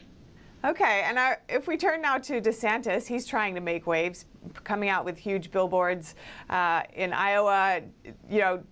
[0.66, 4.26] Okay, and our, if we turn now to DeSantis, he's trying to make waves,
[4.64, 6.16] coming out with huge billboards
[6.50, 7.82] uh, in Iowa,
[8.28, 8.64] you know,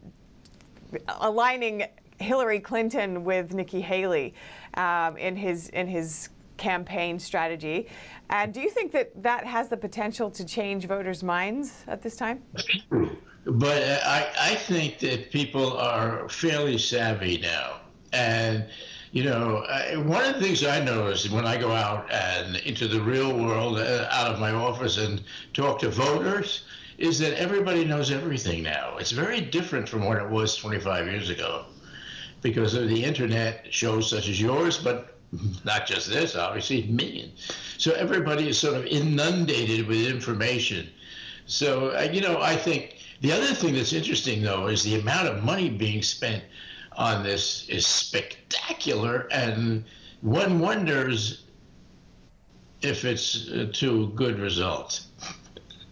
[1.20, 1.86] aligning
[2.20, 4.34] Hillary Clinton with Nikki Haley
[4.74, 7.88] um, in his in his campaign strategy.
[8.30, 12.16] And do you think that that has the potential to change voters' minds at this
[12.16, 12.42] time?
[13.46, 17.82] But I, I think that people are fairly savvy now.
[18.14, 18.70] And,
[19.14, 19.64] you know,
[20.08, 23.78] one of the things I notice when I go out and into the real world,
[23.78, 25.22] uh, out of my office and
[25.54, 26.64] talk to voters,
[26.98, 28.98] is that everybody knows everything now.
[28.98, 31.66] It's very different from what it was 25 years ago
[32.42, 35.16] because of the internet shows such as yours, but
[35.64, 37.52] not just this, obviously, millions.
[37.78, 40.90] So everybody is sort of inundated with information.
[41.46, 45.28] So, uh, you know, I think the other thing that's interesting, though, is the amount
[45.28, 46.44] of money being spent
[46.98, 49.84] on this is spectacular, and
[50.22, 51.46] one wonders
[52.82, 55.08] if it's uh, to good results.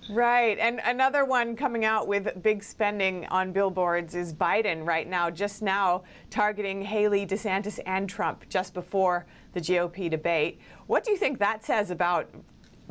[0.10, 0.58] Right.
[0.60, 5.62] And another one coming out with big spending on billboards is Biden right now, just
[5.62, 10.60] now targeting Haley, DeSantis, and Trump just before the GOP debate.
[10.88, 12.30] What do you think that says about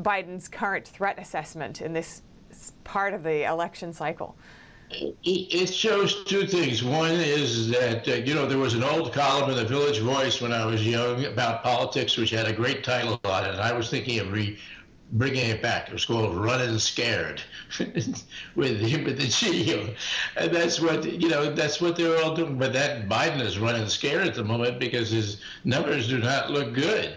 [0.00, 2.22] Biden's current threat assessment in this
[2.84, 4.34] part of the election cycle?
[4.92, 6.82] It shows two things.
[6.82, 10.40] One is that, uh, you know, there was an old column in the Village Voice
[10.40, 13.50] when I was young about politics, which had a great title on it.
[13.50, 14.58] And I was thinking of re-
[15.12, 15.88] bringing it back.
[15.88, 17.40] It was called Running Scared
[17.78, 18.24] with
[18.56, 19.94] with the G.
[20.36, 22.58] And that's what, you know, that's what they're all doing.
[22.58, 26.74] But that Biden is running scared at the moment because his numbers do not look
[26.74, 27.16] good.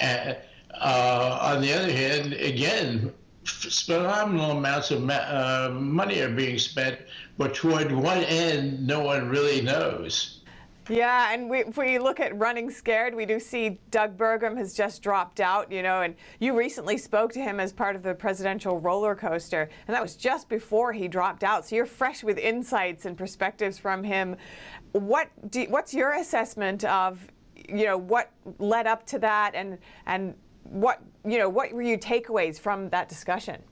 [0.00, 0.34] Uh,
[0.74, 3.12] uh, on the other hand, again,
[3.44, 6.98] phenomenal amounts of uh, money are being spent,
[7.38, 10.40] but toward what end, no one really knows.
[10.90, 14.74] Yeah, and we, if we look at running scared, we do see Doug Burgum has
[14.74, 18.14] just dropped out, you know, and you recently spoke to him as part of the
[18.14, 21.66] presidential roller coaster, and that was just before he dropped out.
[21.66, 24.36] So you're fresh with insights and perspectives from him.
[24.92, 27.18] What do, what's your assessment of,
[27.66, 30.34] you know, what led up to that, and and
[30.64, 33.62] what you know, what were your takeaways from that discussion?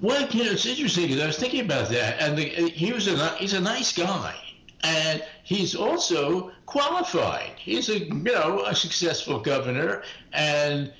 [0.00, 3.06] Well, you know, it's interesting because I was thinking about that, and the, he was
[3.06, 4.34] a he's a nice guy,
[4.82, 7.52] and he's also qualified.
[7.56, 10.02] He's a you know a successful governor,
[10.32, 10.92] and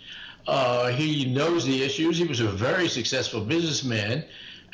[0.47, 2.19] uh, he knows the issues.
[2.19, 4.25] He was a very successful businessman.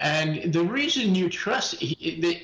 [0.00, 1.94] And the reason you trust, he,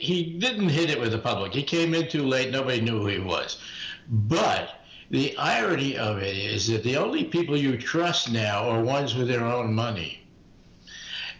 [0.00, 1.52] he didn't hit it with the public.
[1.52, 2.50] He came in too late.
[2.50, 3.60] Nobody knew who he was.
[4.08, 4.80] But
[5.10, 9.28] the irony of it is that the only people you trust now are ones with
[9.28, 10.20] their own money.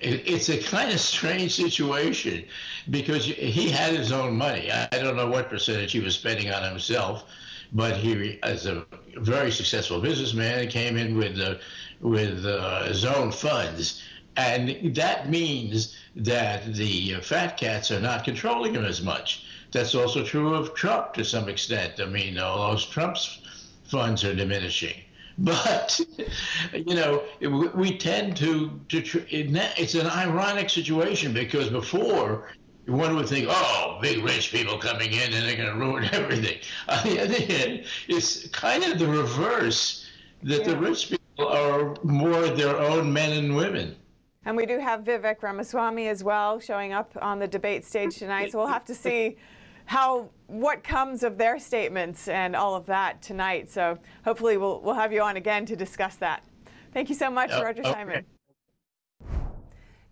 [0.00, 2.44] it's a kind of strange situation
[2.90, 4.70] because he had his own money.
[4.70, 7.24] I don't know what percentage he was spending on himself,
[7.72, 8.84] but he, as a
[9.16, 11.54] very successful businessman, came in with uh,
[12.00, 14.02] with uh, his own funds,
[14.36, 19.46] and that means that the fat cats are not controlling him as much.
[19.72, 22.00] That's also true of Trump to some extent.
[22.00, 23.40] I mean, all those Trump's
[23.84, 24.94] funds are diminishing.
[25.36, 26.00] But
[26.72, 27.24] you know,
[27.74, 32.46] we tend to to it's an ironic situation because before
[32.86, 36.58] one would think, oh, big rich people coming in and they're going to ruin everything.
[36.88, 40.06] On the other hand, it's kind of the reverse
[40.42, 40.68] that yeah.
[40.68, 43.96] the rich people are more their own men and women.
[44.44, 48.52] And we do have Vivek Ramaswamy as well showing up on the debate stage tonight.
[48.52, 49.36] So we'll have to see
[49.86, 53.70] how what comes of their statements and all of that tonight.
[53.70, 56.44] So hopefully we'll we'll have you on again to discuss that.
[56.92, 57.92] Thank you so much, Roger okay.
[57.92, 58.24] Simon.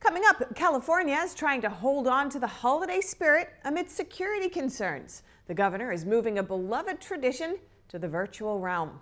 [0.01, 5.23] Coming up, California is trying to hold on to the holiday spirit amid security concerns.
[5.47, 7.57] The governor is moving a beloved tradition
[7.87, 9.01] to the virtual realm.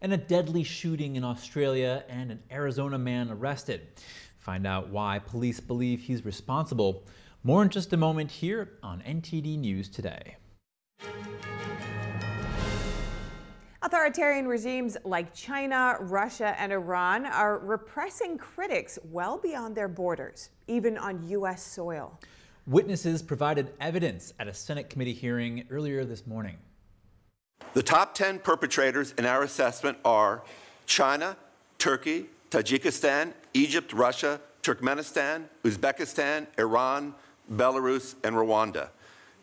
[0.00, 3.82] And a deadly shooting in Australia and an Arizona man arrested.
[4.38, 7.04] Find out why police believe he's responsible.
[7.46, 10.36] More in just a moment here on NTD News Today.
[13.82, 20.96] Authoritarian regimes like China, Russia, and Iran are repressing critics well beyond their borders, even
[20.96, 21.62] on U.S.
[21.62, 22.18] soil.
[22.66, 26.56] Witnesses provided evidence at a Senate committee hearing earlier this morning.
[27.74, 30.44] The top 10 perpetrators in our assessment are
[30.86, 31.36] China,
[31.76, 37.14] Turkey, Tajikistan, Egypt, Russia, Turkmenistan, Uzbekistan, Iran,
[37.52, 38.88] Belarus, and Rwanda.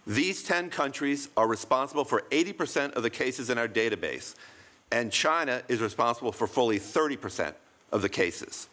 [0.08, 4.36] These 10 countries are responsible for 80% of the cases in our database,
[4.92, 7.54] and China is responsible for fully 30%
[7.92, 8.68] of the cases.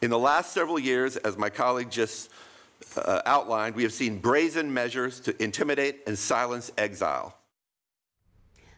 [0.00, 2.30] In the last several years, as my colleague just
[2.96, 7.36] uh, outlined, we have seen brazen measures to intimidate and silence exile.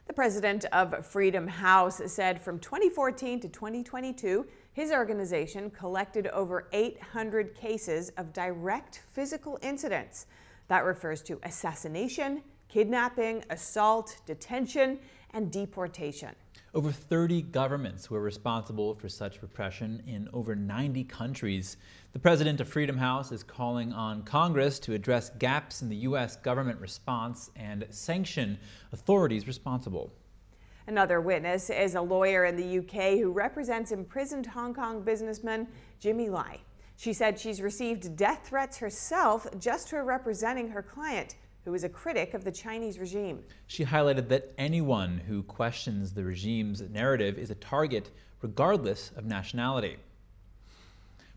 [0.06, 4.46] The president of Freedom House said from 2014 to 2022,
[4.76, 10.26] his organization collected over 800 cases of direct physical incidents.
[10.68, 14.98] That refers to assassination, kidnapping, assault, detention,
[15.30, 16.34] and deportation.
[16.74, 21.78] Over 30 governments were responsible for such repression in over 90 countries.
[22.12, 26.36] The president of Freedom House is calling on Congress to address gaps in the U.S.
[26.36, 28.58] government response and sanction
[28.92, 30.12] authorities responsible.
[30.88, 35.66] Another witness is a lawyer in the UK who represents imprisoned Hong Kong businessman
[35.98, 36.60] Jimmy Lai.
[36.96, 41.34] She said she's received death threats herself just for representing her client,
[41.64, 43.42] who is a critic of the Chinese regime.
[43.66, 48.10] She highlighted that anyone who questions the regime's narrative is a target,
[48.40, 49.96] regardless of nationality.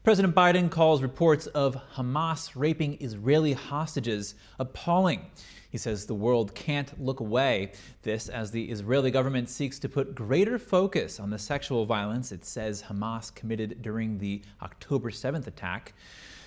[0.04, 5.26] President Biden calls reports of Hamas raping Israeli hostages appalling.
[5.70, 7.74] He says the world can't look away.
[8.02, 12.44] This as the Israeli government seeks to put greater focus on the sexual violence it
[12.44, 15.94] says Hamas committed during the October 7th attack.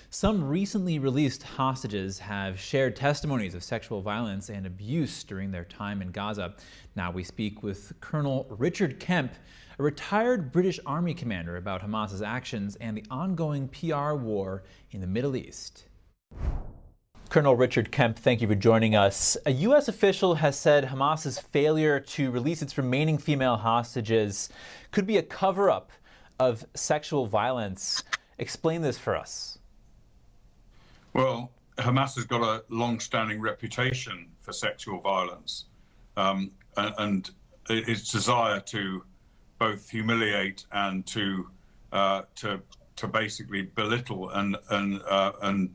[0.09, 6.03] Some recently released hostages have shared testimonies of sexual violence and abuse during their time
[6.03, 6.53] in Gaza.
[6.95, 9.33] Now we speak with Colonel Richard Kemp,
[9.79, 14.61] a retired British Army commander, about Hamas's actions and the ongoing PR war
[14.91, 15.85] in the Middle East.
[17.33, 19.35] Colonel Richard Kemp, thank you for joining us.
[19.47, 19.87] A U.S.
[19.87, 24.49] official has said Hamas's failure to release its remaining female hostages
[24.91, 25.89] could be a cover up
[26.37, 28.03] of sexual violence.
[28.37, 29.57] Explain this for us.
[31.13, 35.65] Well, Hamas has got a long standing reputation for sexual violence
[36.15, 37.31] um, and, and,
[37.67, 39.05] its desire to
[39.57, 41.49] both humiliate and to,
[41.91, 42.61] uh, to,
[42.97, 45.73] to basically belittle and, and, uh, and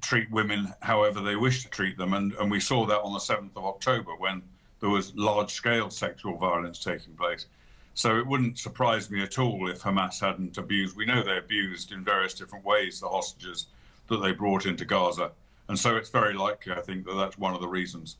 [0.00, 2.12] treat women however they wish to treat them.
[2.14, 4.42] And, and we saw that on the 7th of October when
[4.80, 7.46] there was large scale sexual violence taking place.
[7.94, 10.96] So it wouldn't surprise me at all if Hamas hadn't abused.
[10.96, 13.68] We know they abused in various different ways the hostages
[14.08, 15.32] that they brought into Gaza.
[15.68, 18.18] And so it's very likely, I think, that that's one of the reasons.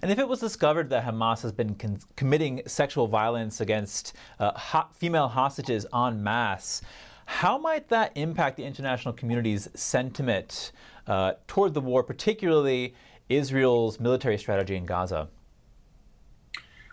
[0.00, 1.76] And if it was discovered that Hamas has been
[2.16, 6.80] committing sexual violence against uh, ho female hostages en masse,
[7.28, 10.72] how might that impact the international community's sentiment
[11.06, 12.94] uh, toward the war, particularly
[13.28, 15.28] Israel's military strategy in Gaza?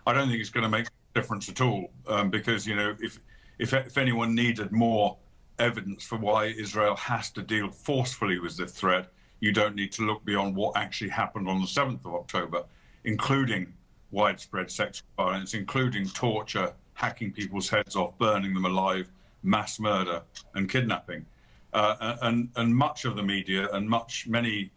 [0.06, 2.94] I don't think it's going to make a difference at all um, because, you know,
[3.00, 3.18] if,
[3.58, 5.16] if, if anyone needed more
[5.58, 9.08] evidence for why Israel has to deal forcefully with this threat,
[9.40, 12.64] you don't need to look beyond what actually happened on the 7th of October,
[13.04, 13.72] including
[14.10, 19.10] widespread sexual violence, including torture, hacking people's heads off, burning them alive,
[19.42, 20.22] mass murder,
[20.54, 21.26] and kidnapping.
[21.72, 24.70] Uh, and, and much of the media and much many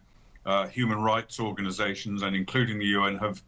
[0.44, 3.42] uh, human rights organizations, and including the UN, have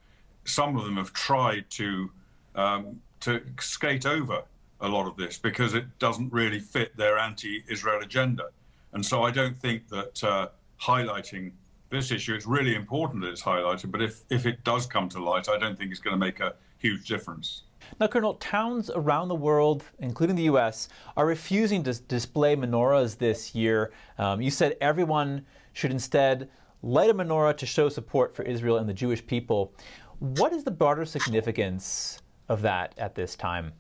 [0.45, 2.11] some of them have tried to
[2.55, 4.43] um, to skate over
[4.81, 8.49] a lot of this because it doesn't really fit their anti-Israel agenda.
[8.93, 10.49] And so I don't think that uh,
[10.81, 11.53] highlighting
[11.89, 15.23] this issue, it's really important that it's highlighted, but if, if it does come to
[15.23, 17.63] light, I don't think it's going to make a huge difference.
[18.01, 23.55] Now, Colonel, towns around the world, including the U.S., are refusing to display menorahs this
[23.55, 23.93] year.
[24.19, 26.49] Um, you said everyone should instead
[26.83, 29.75] light a menorah to show support for Israel and the Jewish people.
[30.19, 33.73] What is the broader significance of that at this time?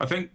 [0.00, 0.30] I think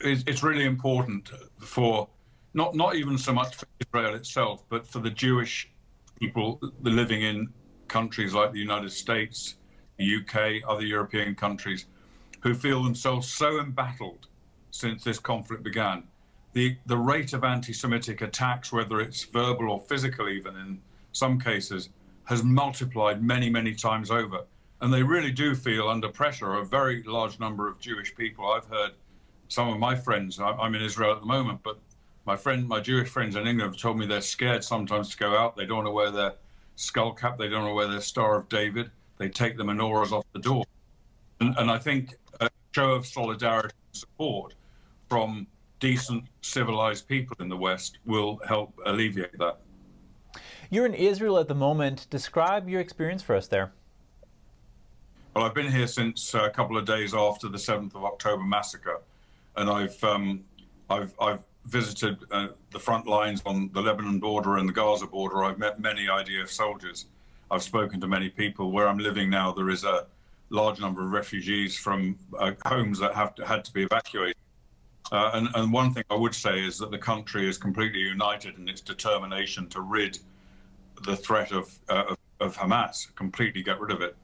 [0.00, 1.30] it's really important
[1.60, 2.08] for
[2.54, 5.70] not not even so much for Israel itself, but for the Jewish
[6.18, 7.52] people living in
[7.88, 9.56] countries like the United States,
[9.96, 11.86] the UK, other European countries,
[12.40, 14.26] who feel themselves so embattled
[14.70, 16.04] since this conflict began.
[16.52, 20.80] The the rate of anti-Semitic attacks, whether it's verbal or physical, even in
[21.12, 21.88] some cases,
[22.24, 24.44] has multiplied many many times over.
[24.80, 26.54] And they really do feel under pressure.
[26.54, 28.50] A very large number of Jewish people.
[28.50, 28.92] I've heard
[29.48, 30.40] some of my friends.
[30.40, 31.78] I'm in Israel at the moment, but
[32.24, 35.36] my friend, my Jewish friends in England have told me they're scared sometimes to go
[35.36, 35.56] out.
[35.56, 36.34] They don't want to wear their
[36.76, 37.38] skull cap.
[37.38, 38.90] They don't want to wear their Star of David.
[39.22, 40.64] They take the menorahs off the door.
[41.38, 44.54] And, and I think a show of solidarity and support
[45.08, 45.46] from
[45.78, 49.60] decent, civilized people in the West will help alleviate that.
[50.70, 52.08] You're in Israel at the moment.
[52.10, 53.70] Describe your experience for us there.
[55.36, 59.02] Well, I've been here since a couple of days after the 7th of October massacre,
[59.54, 60.44] and I've um,
[60.90, 65.44] I've I've visited uh, the front lines on the Lebanon border and the Gaza border.
[65.44, 67.06] I've met many IDF soldiers.
[67.52, 68.72] I've spoken to many people.
[68.72, 70.06] Where I'm living now, there is a
[70.48, 74.36] large number of refugees from uh, homes that have to, had to be evacuated.
[75.12, 78.56] Uh, and, and, one thing I would say is that the country is completely united
[78.56, 80.18] in its determination to rid
[81.04, 84.16] the threat of, uh, of, of Hamas, completely get rid of it.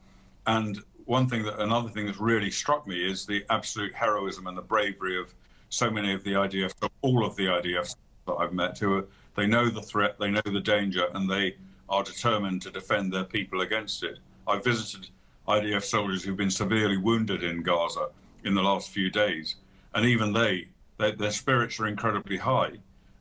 [0.47, 4.57] And one thing that another thing that's really struck me is the absolute heroism and
[4.57, 5.35] the bravery of
[5.69, 9.05] so many of the IDF, all of the IDFs that I've met, who are,
[9.35, 11.55] they know the threat, they know the danger, and they
[11.89, 14.19] are determined to defend their people against it.
[14.47, 15.09] I've visited
[15.47, 18.09] IDF soldiers who've been severely wounded in Gaza
[18.43, 19.55] in the last few days,
[19.93, 20.67] and even they,
[20.97, 22.73] their, their spirits are incredibly high.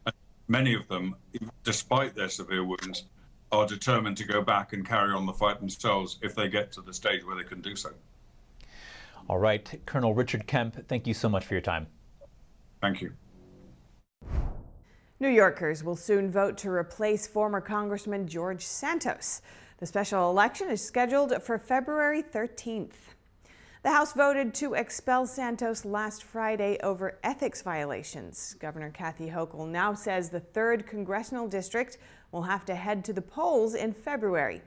[0.05, 0.15] And
[0.47, 1.17] many of them,
[1.65, 3.05] despite their severe wounds,
[3.51, 6.83] are determined to go back and carry on the fight themselves if they get to
[6.83, 7.91] the stage where they can do so.
[9.29, 11.87] All right, Colonel Richard Kemp, thank you so much for your time.
[12.81, 13.13] Thank you.
[15.21, 19.43] New Yorkers will soon vote to replace former Congressman George Santos.
[19.79, 23.15] The special election is scheduled for February 13th.
[23.83, 28.55] The House voted to expel Santos last Friday over ethics violations.
[28.61, 31.99] Governor Kathy Hochul now says the 3rd Congressional District
[32.31, 34.63] will have to head to the polls in February.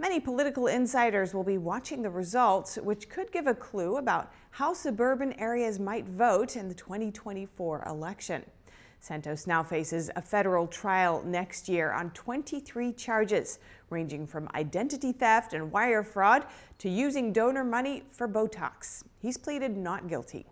[0.00, 4.72] Many political insiders will be watching the results, which could give a clue about how
[4.72, 8.44] suburban areas might vote in the 2024 election.
[9.04, 13.58] Santos now faces a federal trial next year on 23 charges,
[13.90, 16.46] ranging from identity theft and wire fraud
[16.78, 19.04] to using donor money for Botox.
[19.20, 20.46] He's pleaded not guilty.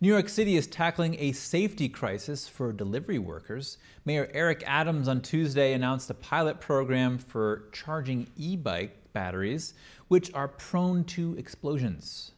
[0.00, 3.78] New York City is tackling a safety crisis for delivery workers.
[4.04, 9.74] Mayor Eric Adams on Tuesday announced a pilot program for charging e bike batteries,
[10.06, 12.30] which are prone to explosions.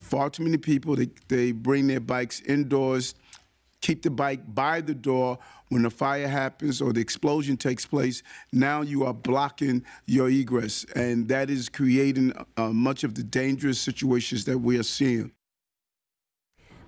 [0.00, 3.14] Far too many people, they, they bring their bikes indoors,
[3.86, 5.38] keep the bike by the door.
[5.68, 8.22] When the fire happens or the explosion takes place,
[8.52, 13.80] now you are blocking your egress, and that is creating uh, much of the dangerous
[13.80, 15.32] situations that we are seeing.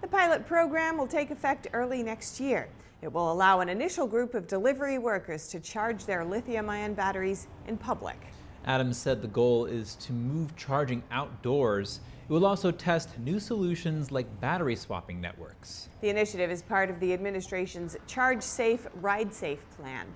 [0.01, 2.69] The pilot program will take effect early next year.
[3.03, 7.47] It will allow an initial group of delivery workers to charge their lithium ion batteries
[7.67, 8.19] in public.
[8.65, 12.01] Adams said the goal is to move charging outdoors.
[12.29, 15.89] It will also test new solutions like battery swapping networks.
[16.03, 20.07] The initiative is part of the administration's Charge Safe, Ride Safe plan.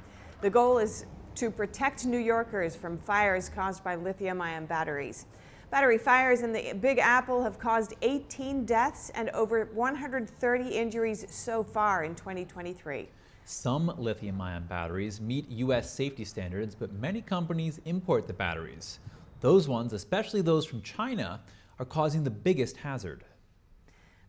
[0.43, 1.07] The goal is
[1.37, 5.25] to protect New Yorkers from fires caused by lithium ion batteries.
[5.71, 11.65] Battery fires in the Big Apple have caused 18 deaths and over 130 injuries so
[11.65, 13.09] far in 2023.
[13.47, 15.91] Some lithium ion batteries meet U.S.
[15.91, 18.99] safety standards, but many companies import the batteries.
[19.41, 21.41] Those ones, especially those from China,
[21.79, 23.25] are causing the biggest hazard.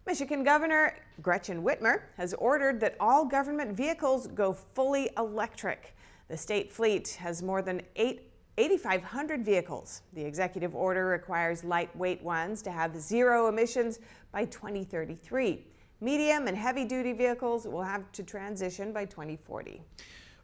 [0.06, 5.96] Michigan Governor Gretchen Whitmer has ordered that all government vehicles go fully electric.
[6.28, 10.02] The state fleet has more than 8,500 vehicles.
[10.14, 14.00] The executive order requires lightweight ones to have zero emissions
[14.34, 15.66] by 2033.
[16.02, 19.82] Medium and heavy duty vehicles will have to transition by 2040.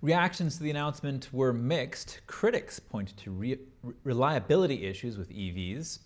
[0.02, 2.22] Reactions to the announcement were mixed.
[2.28, 3.58] Critics pointed to re
[4.06, 6.00] reliability issues with EVs.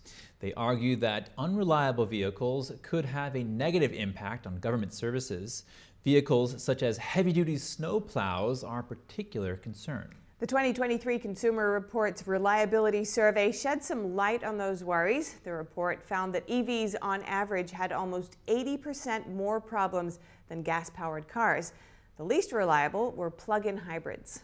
[0.44, 5.64] They argue that unreliable vehicles could have a negative impact on government services.
[6.04, 10.14] Vehicles such as heavy duty snow plows are a particular concern.
[10.40, 15.36] The 2023 Consumer Reports Reliability Survey shed some light on those worries.
[15.44, 20.18] The report found that EVs on average had almost 80% more problems
[20.50, 21.72] than gas powered cars.
[22.18, 24.42] The least reliable were plug in hybrids.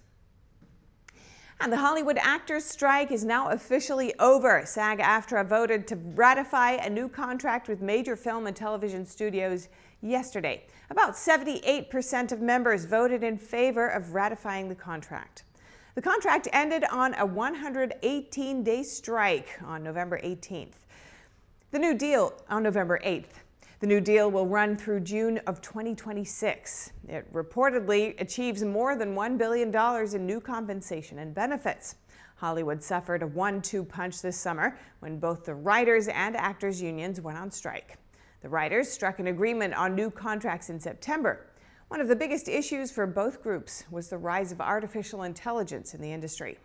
[1.62, 4.62] And the Hollywood actors' strike is now officially over.
[4.64, 9.68] SAG AFTRA voted to ratify a new contract with major film and television studios
[10.00, 10.64] yesterday.
[10.88, 15.44] About 78% of members voted in favor of ratifying the contract.
[15.96, 20.86] The contract ended on a 118 day strike on November 18th.
[21.72, 23.39] The new deal on November 8th.
[23.80, 26.92] The new deal will run through June of 2026.
[27.08, 29.74] It reportedly achieves more than $1 billion
[30.14, 31.94] in new compensation and benefits.
[32.36, 37.22] Hollywood suffered a one two punch this summer when both the writers and actors unions
[37.22, 37.96] went on strike.
[38.42, 41.46] The writers struck an agreement on new contracts in September.
[41.88, 46.02] One of the biggest issues for both groups was the rise of artificial intelligence in
[46.02, 46.58] the industry.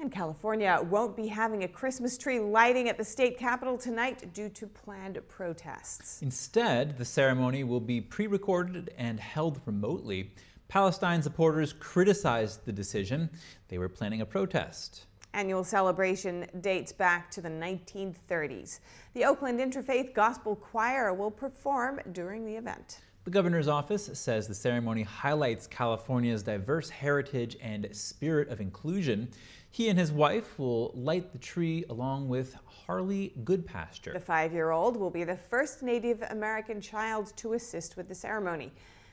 [0.00, 4.48] And California won't be having a Christmas tree lighting at the state capitol tonight due
[4.48, 6.22] to planned protests.
[6.22, 10.32] Instead, the ceremony will be pre recorded and held remotely.
[10.68, 13.28] Palestine supporters criticized the decision.
[13.68, 15.04] They were planning a protest.
[15.34, 18.80] Annual celebration dates back to the 1930s.
[19.12, 23.00] The Oakland Interfaith Gospel Choir will perform during the event.
[23.24, 29.28] The governor's office says the ceremony highlights California's diverse heritage and spirit of inclusion.
[29.72, 34.12] He and his wife will light the tree along with Harley Goodpasture.
[34.12, 38.14] The five year old will be the first Native American child to assist with the
[38.14, 38.72] ceremony.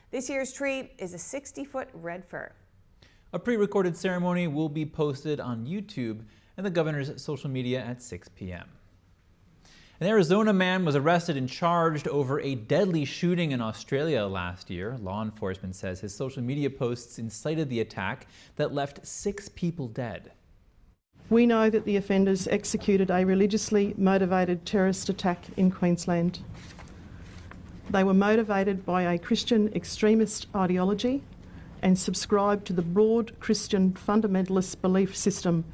[0.10, 2.52] This year's tree is a 60 foot red fir.
[3.34, 6.22] A pre recorded ceremony will be posted on YouTube
[6.58, 8.68] and the governor's social media at 6 p.m.
[10.00, 14.98] An Arizona man was arrested and charged over a deadly shooting in Australia last year.
[15.00, 20.32] Law enforcement says his social media posts incited the attack that left six people dead.
[21.30, 26.40] We know that the offenders executed a religiously motivated terrorist attack in Queensland.
[27.90, 31.22] They were motivated by a Christian extremist ideology
[31.82, 35.66] and subscribed to the broad Christian fundamentalist belief system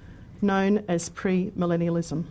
[0.42, 2.26] known as premillennialism.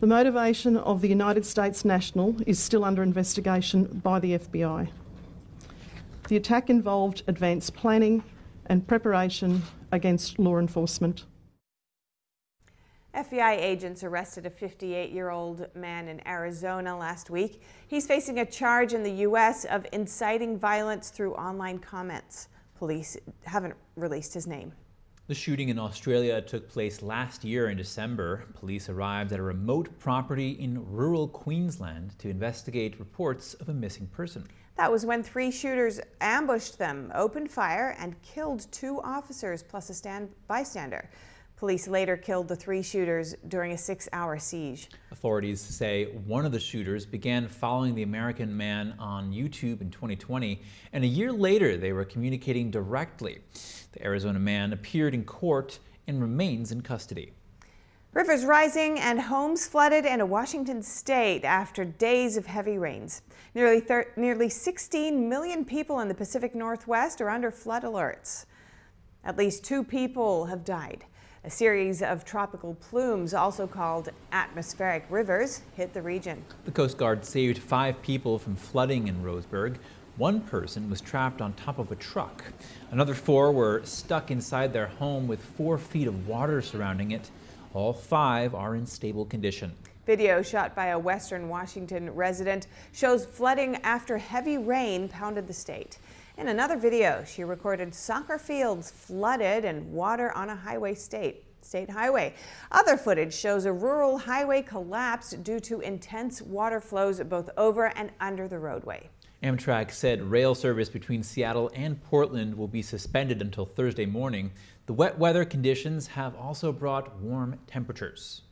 [0.00, 4.90] The motivation of the United States national is still under investigation by the FBI.
[6.28, 8.22] The attack involved advanced planning
[8.66, 9.62] and preparation
[9.92, 11.24] against law enforcement.
[13.14, 17.60] FBI agents arrested a 58 year old man in Arizona last week.
[17.88, 19.64] He's facing a charge in the U.S.
[19.64, 22.48] of inciting violence through online comments.
[22.78, 24.72] Police haven't released his name.
[25.26, 28.46] The shooting in Australia took place last year in December.
[28.54, 34.08] Police arrived at a remote property in rural Queensland to investigate reports of a missing
[34.08, 34.46] person.
[34.76, 39.94] That was when three shooters ambushed them, opened fire, and killed two officers plus a
[39.94, 41.10] stand bystander.
[41.60, 44.88] Police later killed the three shooters during a six hour siege.
[45.10, 50.62] Authorities say one of the shooters began following the American man on YouTube in 2020,
[50.94, 53.40] and a year later they were communicating directly.
[53.92, 57.34] The Arizona man appeared in court and remains in custody.
[58.12, 63.22] Rivers rising and homes flooded in Washington state after days of heavy rains.
[63.54, 63.80] Nearly,
[64.16, 68.46] nearly 16 million people in the Pacific Northwest are under flood alerts.
[69.22, 71.04] At least two people have died.
[71.44, 76.44] A series of tropical plumes, also called atmospheric rivers, hit the region.
[76.64, 79.76] The Coast Guard saved five people from flooding in Roseburg.
[80.16, 82.42] One person was trapped on top of a truck.
[82.90, 87.30] Another four were stuck inside their home with four feet of water surrounding it.
[87.72, 89.72] All five are in stable condition.
[90.04, 95.98] Video shot by a Western Washington resident shows flooding after heavy rain pounded the state.
[96.36, 101.90] In another video, she recorded soccer fields flooded and water on a highway state state
[101.90, 102.34] highway.
[102.72, 108.10] Other footage shows a rural highway collapsed due to intense water flows both over and
[108.18, 109.08] under the roadway.
[109.42, 114.52] Amtrak said rail service between Seattle and Portland will be suspended until Thursday morning.
[114.84, 118.42] The wet weather conditions have also brought warm temperatures.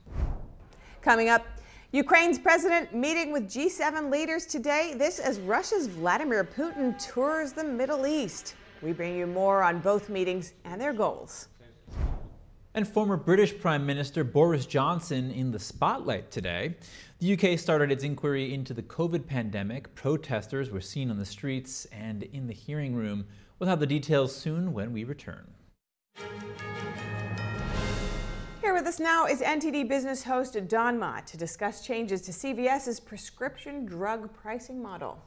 [1.02, 1.44] Coming up,
[1.92, 4.94] Ukraine's president meeting with G7 leaders today.
[4.96, 8.54] This as Russia's Vladimir Putin tours the Middle East.
[8.80, 11.48] We bring you more on both meetings and their goals.
[12.78, 16.76] And former British Prime Minister Boris Johnson in the spotlight today.
[17.18, 19.92] The UK started its inquiry into the COVID pandemic.
[19.96, 23.26] Protesters were seen on the streets and in the hearing room.
[23.58, 25.50] We'll have the details soon when we return.
[28.60, 33.00] Here with us now is NTD Business host Don Mott to discuss changes to CVS's
[33.00, 35.20] prescription drug pricing model.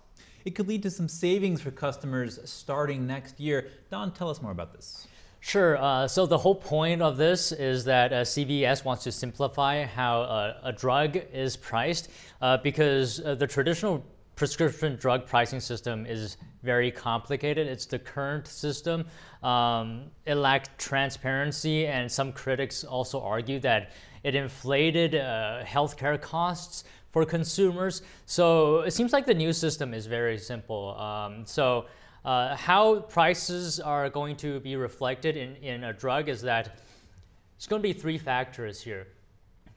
[0.46, 3.68] It could lead to some savings for customers starting next year.
[3.90, 5.06] Don, tell us more about this.
[5.44, 5.76] Sure.
[5.78, 10.22] Uh, so the whole point of this is that uh, CVS wants to simplify how
[10.22, 12.10] uh, a drug is priced
[12.42, 14.06] uh, because uh, the traditional
[14.36, 17.68] prescription drug pricing system is very complicated.
[17.68, 19.06] It's the current system.
[19.42, 23.92] Um, it lacked transparency, and some critics also argue that
[24.24, 28.04] it inflated uh, healthcare costs for consumers.
[28.28, 30.96] So it seems like the new system is very simple.
[30.98, 31.88] Um, so
[32.24, 36.80] uh, how prices are going to be reflected in, in a drug is that
[37.56, 39.08] it's going to be three factors here.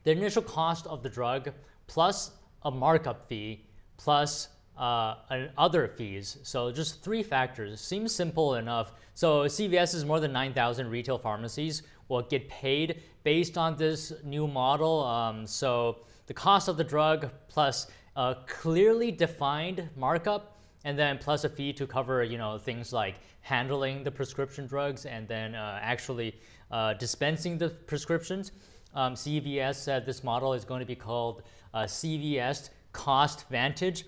[0.03, 1.51] The initial cost of the drug
[1.87, 2.31] plus
[2.63, 3.65] a markup fee
[3.97, 5.15] plus uh,
[5.57, 6.37] other fees.
[6.43, 7.79] So just three factors.
[7.79, 8.91] Seems simple enough.
[9.13, 14.47] So CVS is more than 9,000 retail pharmacies will get paid based on this new
[14.47, 15.03] model.
[15.03, 20.54] Um, so the cost of the drug plus a clearly defined markup
[20.85, 25.05] and then plus a fee to cover you know things like handling the prescription drugs
[25.05, 26.39] and then uh, actually
[26.71, 28.53] uh, dispensing the prescriptions.
[28.93, 31.43] Um, CVS said this model is going to be called
[31.73, 34.05] uh, CVS Cost Vantage.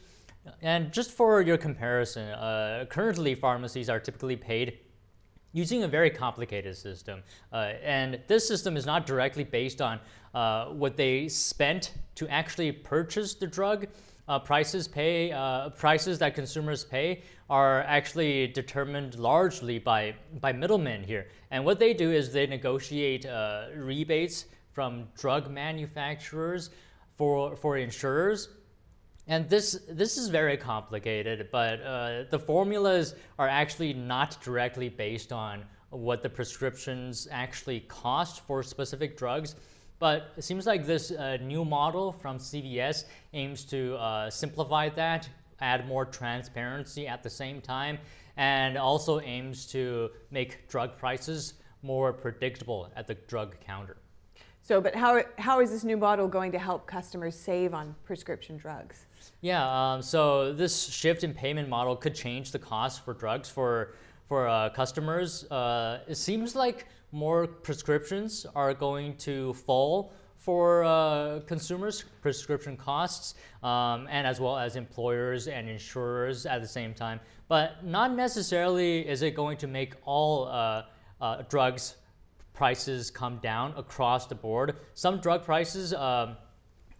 [0.61, 4.79] And just for your comparison, uh, currently pharmacies are typically paid
[5.51, 7.21] using a very complicated system.
[7.51, 9.99] Uh, and this system is not directly based on
[10.33, 13.87] uh, what they spent to actually purchase the drug,
[14.27, 21.03] uh, prices pay uh, prices that consumers pay are actually determined largely by by middlemen
[21.03, 21.27] here.
[21.51, 26.69] And what they do is they negotiate uh, rebates from drug manufacturers
[27.15, 28.49] for for insurers.
[29.27, 35.31] And this this is very complicated, but uh, the formulas are actually not directly based
[35.31, 39.55] on what the prescriptions actually cost for specific drugs.
[39.99, 45.27] But it seems like this uh, new model from CVS aims to uh, simplify that,
[45.59, 47.97] add more transparency at the same time,
[48.37, 53.97] and also aims to make drug prices more predictable at the drug counter.
[54.61, 58.57] So, but how, how is this new model going to help customers save on prescription
[58.57, 59.05] drugs?
[59.39, 63.93] Yeah, um, so this shift in payment model could change the cost for drugs for,
[64.27, 65.49] for uh, customers.
[65.49, 73.35] Uh, it seems like more prescriptions are going to fall for uh, consumers, prescription costs,
[73.63, 77.19] um, and as well as employers and insurers at the same time.
[77.47, 80.83] But not necessarily is it going to make all uh,
[81.19, 81.95] uh, drugs
[82.53, 84.77] prices come down across the board.
[84.93, 86.37] Some drug prices um,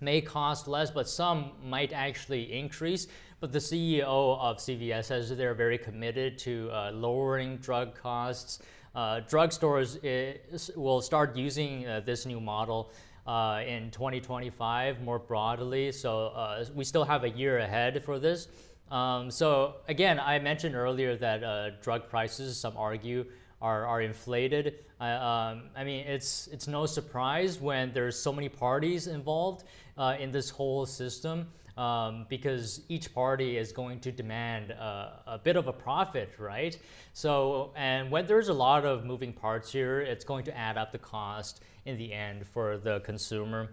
[0.01, 3.07] may cost less, but some might actually increase.
[3.39, 8.59] But the CEO of CVS says they're very committed to uh, lowering drug costs
[8.95, 9.97] uh, drugstores
[10.75, 12.91] will start using uh, this new model
[13.25, 15.91] uh, in 2025 more broadly.
[15.91, 18.47] So uh, we still have a year ahead for this.
[18.89, 23.25] Um, so again, I mentioned earlier that drug prices, some argue,
[23.61, 24.75] are, are inflated.
[24.99, 29.63] Um, I mean, it's, it's no surprise when there's so many parties involved
[29.97, 31.47] uh, in this whole system
[31.77, 36.77] um, because each party is going to demand uh, a bit of a profit, right?
[37.13, 40.91] So, and when there's a lot of moving parts here, it's going to add up
[40.91, 43.69] the cost in the end for the consumer.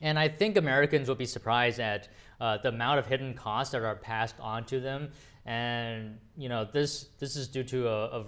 [0.00, 2.08] And I think Americans will be surprised at
[2.40, 5.10] uh, the amount of hidden costs that are passed on to them.
[5.44, 8.24] And you know, this this is due to a, a,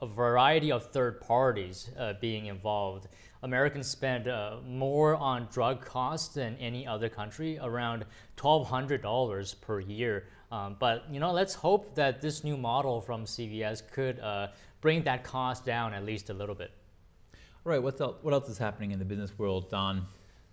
[0.00, 3.08] a variety of third parties uh, being involved.
[3.42, 8.04] Americans spend uh, more on drug costs than any other country, around
[8.36, 10.24] $1,200 per year.
[10.52, 14.48] Um, but you know, let's hope that this new model from CVS could uh,
[14.80, 16.70] bring that cost down at least a little bit.
[17.64, 20.06] All right, what's else, what else is happening in the business world, Don?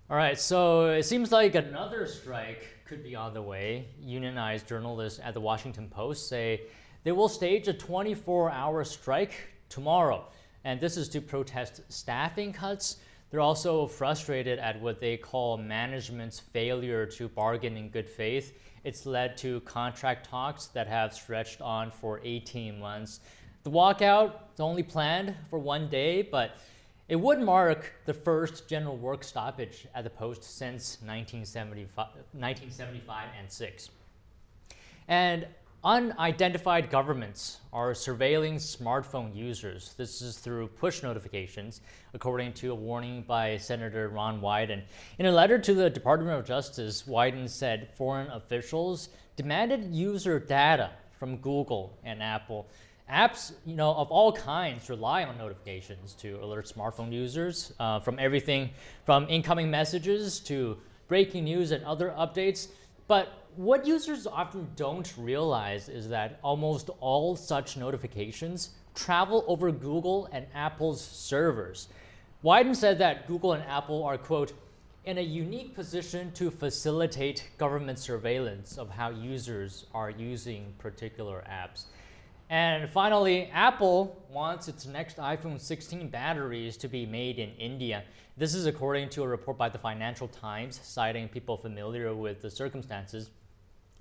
[0.09, 3.87] All right, so it seems like another strike could be on the way.
[4.01, 6.61] Unionized journalists at the Washington Post say
[7.03, 9.33] they will stage a 24 hour strike
[9.69, 10.25] tomorrow
[10.63, 12.97] and this is to protest staffing cuts.
[13.29, 18.57] They're also frustrated at what they call management's failure to bargain in good faith.
[18.83, 23.21] It's led to contract talks that have stretched on for 18 months.
[23.63, 26.57] The walkout is only planned for one day, but
[27.09, 33.51] it would mark the first general work stoppage at the post since 1975, 1975 and
[33.51, 33.89] 6.
[35.07, 35.47] And
[35.85, 39.93] unidentified governments are surveilling smartphone users.
[39.97, 41.81] This is through push notifications,
[42.13, 44.81] according to a warning by Senator Ron Wyden.
[45.19, 50.91] In a letter to the Department of Justice, Wyden said foreign officials demanded user data
[51.19, 52.69] from Google and Apple.
[53.11, 58.17] Apps, you know, of all kinds rely on notifications to alert smartphone users, uh, from
[58.19, 58.69] everything
[59.05, 60.77] from incoming messages to
[61.09, 62.69] breaking news and other updates.
[63.07, 70.29] But what users often don't realize is that almost all such notifications travel over Google
[70.31, 71.87] and Apple's servers.
[72.43, 74.53] Wyden said that Google and Apple are, quote,
[75.05, 81.85] in a unique position to facilitate government surveillance of how users are using particular apps.
[82.49, 88.03] And finally, Apple wants its next iPhone 16 batteries to be made in India.
[88.37, 92.49] This is according to a report by the Financial Times, citing people familiar with the
[92.49, 93.29] circumstances.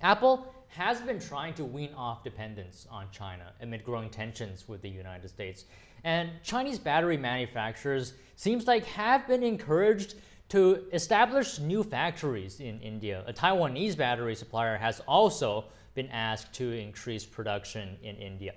[0.03, 4.89] Apple has been trying to wean off dependence on China amid growing tensions with the
[4.89, 5.65] United States.
[6.03, 10.15] And Chinese battery manufacturers seems like have been encouraged
[10.49, 13.23] to establish new factories in India.
[13.27, 15.65] A Taiwanese battery supplier has also
[15.95, 18.53] been asked to increase production in India.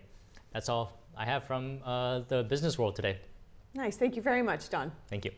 [0.52, 3.18] That's all I have from uh, the business world today.
[3.72, 3.96] Nice.
[3.96, 4.90] Thank you very much, Don.
[5.08, 5.30] Thank you.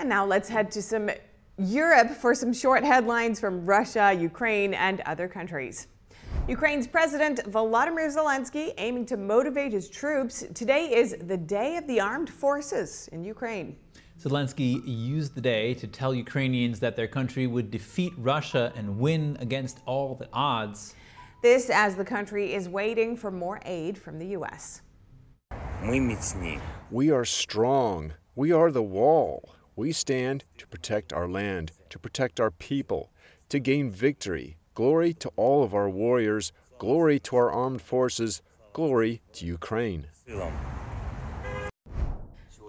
[0.00, 1.10] And now let's head to some
[1.58, 5.88] Europe for some short headlines from Russia, Ukraine, and other countries.
[6.46, 10.44] Ukraine's President Volodymyr Zelensky aiming to motivate his troops.
[10.54, 13.76] Today is the Day of the Armed Forces in Ukraine.
[14.20, 19.36] Zelensky used the day to tell Ukrainians that their country would defeat Russia and win
[19.40, 20.94] against all the odds.
[21.42, 24.82] This as the country is waiting for more aid from the U.S.
[26.92, 28.12] We are strong.
[28.36, 29.56] We are the wall.
[29.78, 33.12] We stand to protect our land, to protect our people,
[33.48, 34.56] to gain victory.
[34.74, 36.50] Glory to all of our warriors.
[36.78, 38.42] Glory to our armed forces.
[38.72, 40.08] Glory to Ukraine.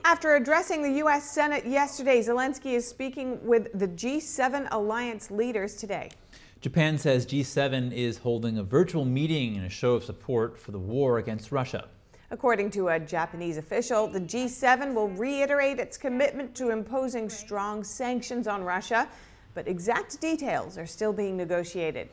[0.06, 1.32] After addressing the U.S.
[1.32, 6.12] Senate yesterday, Zelensky is speaking with the G7 alliance leaders today.
[6.62, 10.78] Japan says G7 is holding a virtual meeting in a show of support for the
[10.78, 11.88] war against Russia.
[12.32, 18.48] According to a Japanese official, the G7 will reiterate its commitment to imposing strong sanctions
[18.48, 19.10] on Russia,
[19.56, 22.10] but exact details are still being negotiated.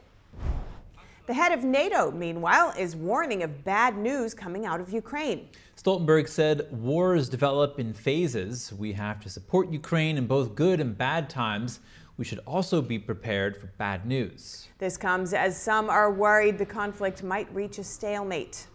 [1.26, 5.48] The head of NATO, meanwhile, is warning of bad news coming out of Ukraine.
[5.76, 8.72] Stoltenberg said wars develop in phases.
[8.72, 11.80] We have to support Ukraine in both good and bad times.
[12.16, 14.68] We should also be prepared for bad news.
[14.78, 18.68] This comes as some are worried the conflict might reach a stalemate.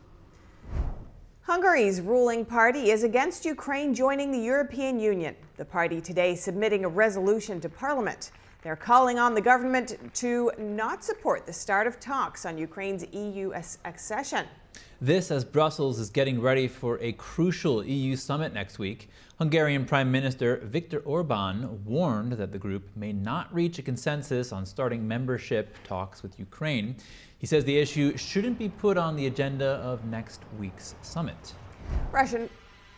[1.52, 5.36] Hungary's ruling party is against Ukraine joining the European Union.
[5.58, 8.32] The party today submitting a resolution to parliament.
[8.62, 13.52] They're calling on the government to not support the start of talks on Ukraine's EU
[13.84, 14.46] accession.
[15.02, 19.10] This as Brussels is getting ready for a crucial EU summit next week.
[19.38, 24.66] Hungarian Prime Minister Viktor Orban warned that the group may not reach a consensus on
[24.66, 26.96] starting membership talks with Ukraine.
[27.42, 31.56] He says the issue shouldn't be put on the agenda of next week's summit.
[32.12, 32.48] Russian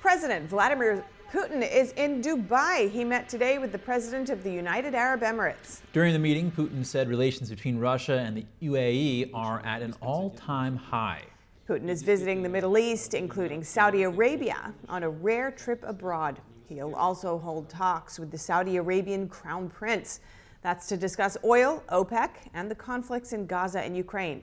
[0.01, 2.91] President Vladimir Putin is in Dubai.
[2.91, 5.79] He met today with the president of the United Arab Emirates.
[5.93, 10.31] During the meeting, Putin said relations between Russia and the UAE are at an all
[10.31, 11.23] time high.
[11.65, 16.37] Putin is visiting the Middle East, including Saudi Arabia, on a rare trip abroad.
[16.67, 20.19] He'll also hold talks with the Saudi Arabian Crown Prince.
[20.63, 24.41] That's to discuss oil, OPEC, and the conflicts in Gaza and Ukraine.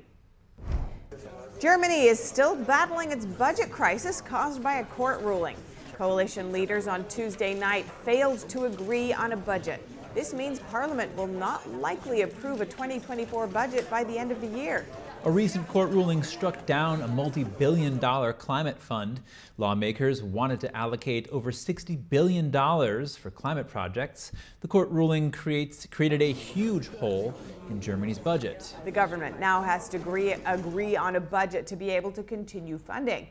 [1.59, 5.57] Germany is still battling its budget crisis caused by a court ruling.
[5.95, 9.87] Coalition leaders on Tuesday night failed to agree on a budget.
[10.15, 14.47] This means Parliament will not likely approve a 2024 budget by the end of the
[14.47, 14.87] year.
[15.27, 19.21] A recent court ruling struck down a multi billion dollar climate fund.
[19.59, 24.33] Lawmakers wanted to allocate over $60 billion for climate projects.
[24.61, 27.35] The court ruling creates, created a huge hole
[27.69, 28.75] in Germany's budget.
[28.87, 32.79] The government now has to agree, agree on a budget to be able to continue
[32.79, 33.29] funding.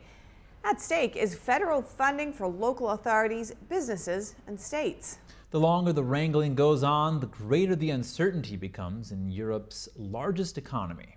[0.62, 5.18] At stake is federal funding for local authorities, businesses, and states.
[5.50, 11.16] The longer the wrangling goes on, the greater the uncertainty becomes in Europe's largest economy.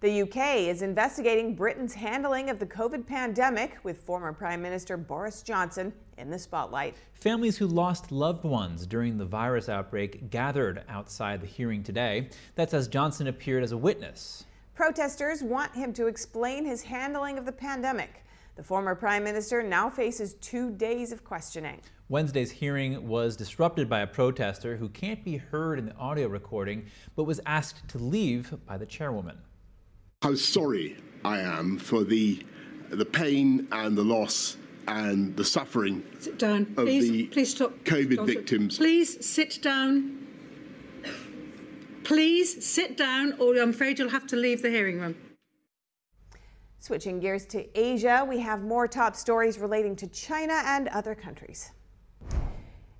[0.00, 5.42] The UK is investigating Britain's handling of the COVID pandemic, with former Prime Minister Boris
[5.42, 6.96] Johnson in the spotlight.
[7.12, 12.30] Families who lost loved ones during the virus outbreak gathered outside the hearing today.
[12.54, 14.46] That's as Johnson appeared as a witness.
[14.74, 18.24] Protesters want him to explain his handling of the pandemic.
[18.56, 21.80] The former prime minister now faces two days of questioning.
[22.08, 26.86] Wednesday's hearing was disrupted by a protester who can't be heard in the audio recording,
[27.14, 29.38] but was asked to leave by the chairwoman.
[30.22, 32.44] How sorry I am for the,
[32.90, 34.56] the pain and the loss
[34.88, 36.62] and the suffering sit down.
[36.76, 37.72] of Please, the please stop.
[37.84, 38.26] COVID Stop.
[38.26, 38.76] victims.
[38.76, 40.26] Please sit down.
[42.02, 45.14] Please sit down, or I'm afraid you'll have to leave the hearing room.
[46.82, 51.72] Switching gears to Asia, we have more top stories relating to China and other countries.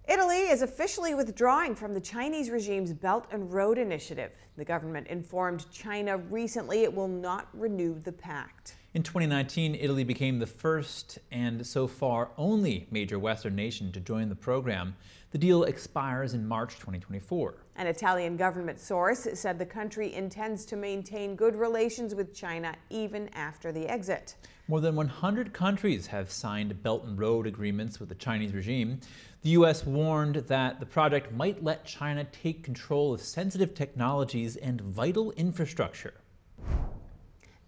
[0.06, 4.32] Italy is officially withdrawing from the Chinese regime's Belt and Road Initiative.
[4.58, 8.74] The government informed China recently it will not renew the pact.
[8.92, 14.28] In 2019, Italy became the first and so far only major Western nation to join
[14.28, 14.94] the program.
[15.32, 17.54] The deal expires in March 2024.
[17.76, 23.28] An Italian government source said the country intends to maintain good relations with China even
[23.28, 24.34] after the exit.
[24.66, 28.98] More than 100 countries have signed Belt and Road agreements with the Chinese regime.
[29.42, 29.86] The U.S.
[29.86, 36.14] warned that the project might let China take control of sensitive technologies and vital infrastructure.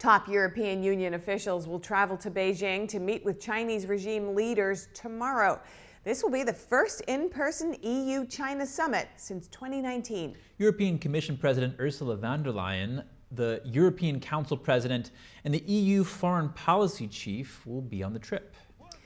[0.01, 5.61] Top European Union officials will travel to Beijing to meet with Chinese regime leaders tomorrow.
[6.05, 10.37] This will be the first in person EU China summit since 2019.
[10.59, 15.13] European Commission President Ursula von der Leyen, the European Council President,
[15.45, 18.57] and the EU Foreign Policy Chief will be on the trip.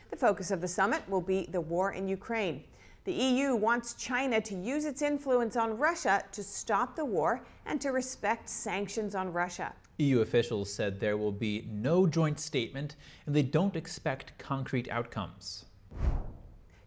[0.08, 2.64] The focus of the summit will be the war in Ukraine.
[3.04, 7.78] The EU wants China to use its influence on Russia to stop the war and
[7.82, 9.74] to respect sanctions on Russia.
[9.98, 12.96] EU officials said there will be no joint statement
[13.26, 15.66] and they don't expect concrete outcomes.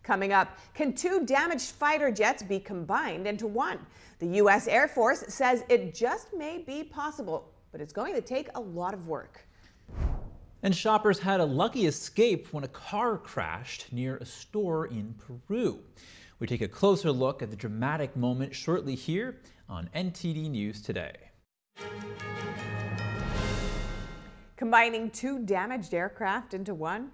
[0.04, 3.80] Coming up, can two damaged fighter jets be combined into one?
[4.20, 4.68] The U.S.
[4.68, 8.94] Air Force says it just may be possible, but it's going to take a lot
[8.94, 9.46] of work.
[10.62, 15.80] And shoppers had a lucky escape when a car crashed near a store in Peru.
[16.40, 21.16] We take a closer look at the dramatic moment shortly here on NTD News Today.
[24.58, 27.12] Combining two damaged aircraft into one?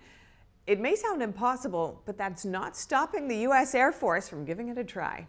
[0.67, 3.75] It may sound impossible, but that's not stopping the U.S.
[3.75, 5.27] Air Force from giving it a try.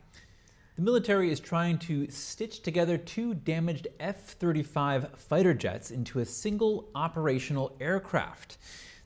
[0.77, 6.25] The military is trying to stitch together two damaged F 35 fighter jets into a
[6.25, 8.57] single operational aircraft.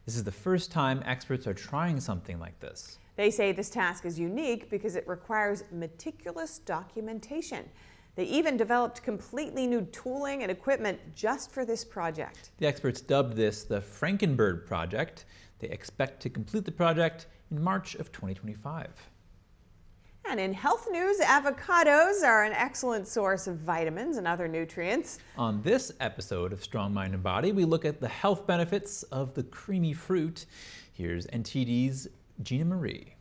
[0.07, 2.99] This is the first time experts are trying something like this.
[3.17, 7.69] They say this task is unique because it requires meticulous documentation.
[8.15, 12.51] They even developed completely new tooling and equipment just for this project.
[12.59, 15.25] The experts dubbed this the Frankenbird Project.
[15.61, 19.11] They expect to complete the project in March of 2025.
[20.27, 25.19] And in health news, avocados are an excellent source of vitamins and other nutrients.
[25.37, 29.35] On this episode of Strong Mind and Body, we look at the health benefits of
[29.35, 30.47] the creamy fruit.
[30.93, 32.09] Here's NTD's
[32.43, 33.15] Gina Marie.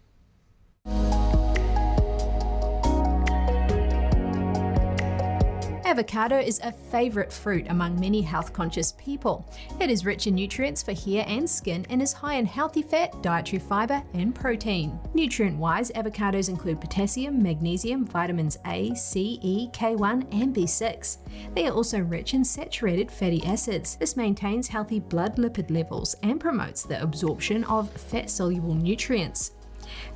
[5.90, 9.44] Avocado is a favourite fruit among many health conscious people.
[9.80, 13.24] It is rich in nutrients for hair and skin and is high in healthy fat,
[13.24, 15.00] dietary fibre, and protein.
[15.16, 21.18] Nutrient wise, avocados include potassium, magnesium, vitamins A, C, E, K1, and B6.
[21.56, 23.96] They are also rich in saturated fatty acids.
[23.96, 29.54] This maintains healthy blood lipid levels and promotes the absorption of fat soluble nutrients.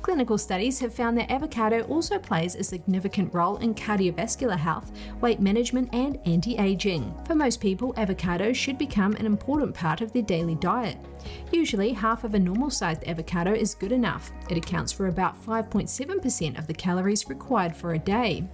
[0.04, 5.40] Clinical studies have found that avocado also plays a significant role in cardiovascular health, weight
[5.40, 7.14] management, and anti aging.
[7.26, 10.98] For most people, avocados should become an important part of their daily diet.
[11.52, 14.32] Usually, half of a normal sized avocado is good enough.
[14.50, 18.44] It accounts for about 5.7% of the calories required for a day.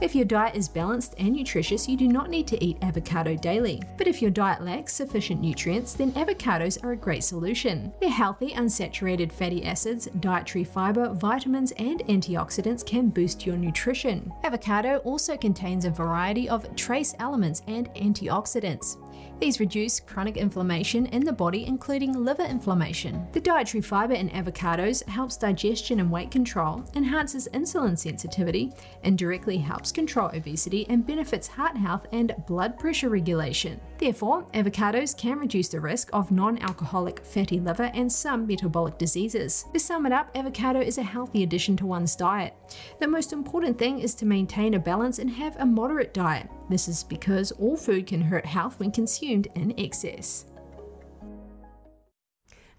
[0.00, 3.82] If your diet is balanced and nutritious, you do not need to eat avocado daily.
[3.98, 7.92] But if your diet lacks sufficient nutrients, then avocados are a great solution.
[8.00, 14.32] Their healthy, unsaturated fatty acids, dietary fiber, vitamins, and antioxidants can boost your nutrition.
[14.44, 18.96] Avocado also contains a variety of trace elements and antioxidants.
[19.42, 23.26] These reduce chronic inflammation in the body, including liver inflammation.
[23.32, 29.56] The dietary fiber in avocados helps digestion and weight control, enhances insulin sensitivity, and directly
[29.56, 33.80] helps control obesity, and benefits heart health and blood pressure regulation.
[34.02, 39.66] Therefore, avocados can reduce the risk of non alcoholic fatty liver and some metabolic diseases.
[39.72, 42.52] To sum it up, avocado is a healthy addition to one's diet.
[42.98, 46.50] The most important thing is to maintain a balance and have a moderate diet.
[46.68, 50.46] This is because all food can hurt health when consumed in excess.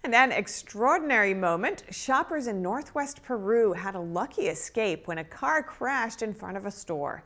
[0.04, 1.84] And an extraordinary moment.
[1.90, 6.66] Shoppers in northwest Peru had a lucky escape when a car crashed in front of
[6.66, 7.24] a store.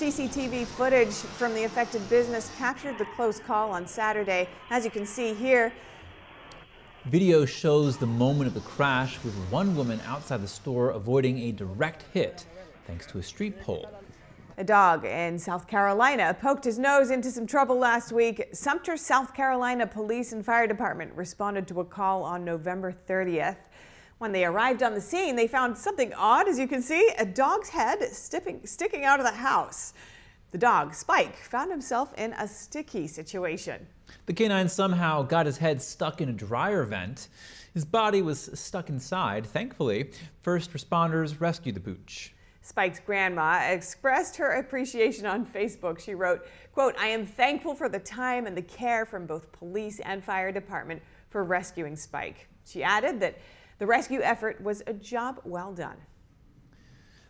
[0.00, 4.48] CCTV footage from the affected business captured the close call on Saturday.
[4.70, 5.74] As you can see here,
[7.04, 11.52] Video shows the moment of the crash with one woman outside the store avoiding a
[11.52, 12.46] direct hit
[12.86, 13.90] thanks to a street pole.
[14.56, 18.48] A dog in South Carolina poked his nose into some trouble last week.
[18.54, 23.56] Sumter, South Carolina Police and Fire Department responded to a call on November 30th.
[24.20, 27.24] When they arrived on the scene, they found something odd, as you can see, a
[27.24, 29.94] dog's head sticking, sticking out of the house.
[30.50, 33.86] The dog, Spike, found himself in a sticky situation.
[34.26, 37.28] The canine somehow got his head stuck in a dryer vent.
[37.72, 39.46] His body was stuck inside.
[39.46, 40.10] Thankfully,
[40.42, 42.34] first responders rescued the pooch.
[42.60, 45.98] Spike's grandma expressed her appreciation on Facebook.
[45.98, 49.98] She wrote, quote, I am thankful for the time and the care from both police
[50.00, 52.48] and fire department for rescuing Spike.
[52.66, 53.38] She added that
[53.80, 55.96] the rescue effort was a job well done.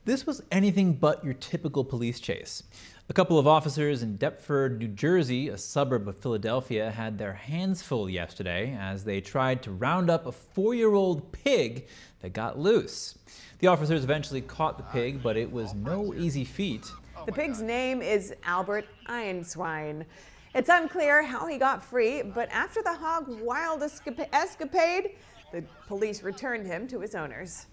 [0.05, 2.65] This was anything but your typical police chase.
[3.09, 7.83] A couple of officers in Deptford, New Jersey, a suburb of Philadelphia, had their hands
[7.83, 11.87] full yesterday as they tried to round up a four year old pig
[12.21, 13.17] that got loose.
[13.61, 16.91] The officers eventually caught the pig, but it was no easy feat.
[17.27, 20.05] The pig's name is Albert Einswine.
[20.53, 25.11] It's unclear how he got free, but after the hog wild escapade,
[25.53, 27.67] the police returned him to his owners.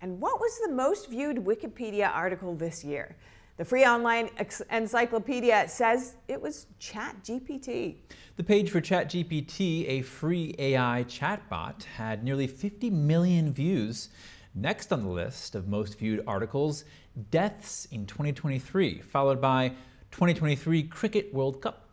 [0.00, 3.16] And what was the most viewed Wikipedia article this year?
[3.56, 4.30] The free online
[4.70, 7.96] encyclopedia says it was ChatGPT.
[8.36, 14.10] The page for ChatGPT, a free AI chatbot, had nearly 50 million views.
[14.54, 16.84] Next on the list of most viewed articles,
[17.32, 19.70] deaths in 2023, followed by
[20.12, 21.88] 2023 Cricket World Cup.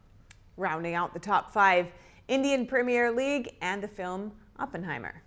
[0.58, 1.88] Rounding out the top five,
[2.28, 5.22] Indian Premier League and the film Oppenheimer.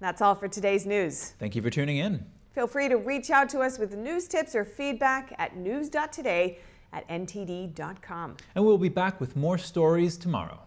[0.00, 1.34] That's all for today's news.
[1.38, 2.24] Thank you for tuning in.
[2.52, 6.58] Feel free to reach out to us with news tips or feedback at news.today
[6.92, 8.36] at ntd.com.
[8.54, 10.60] And we'll be back with more stories tomorrow.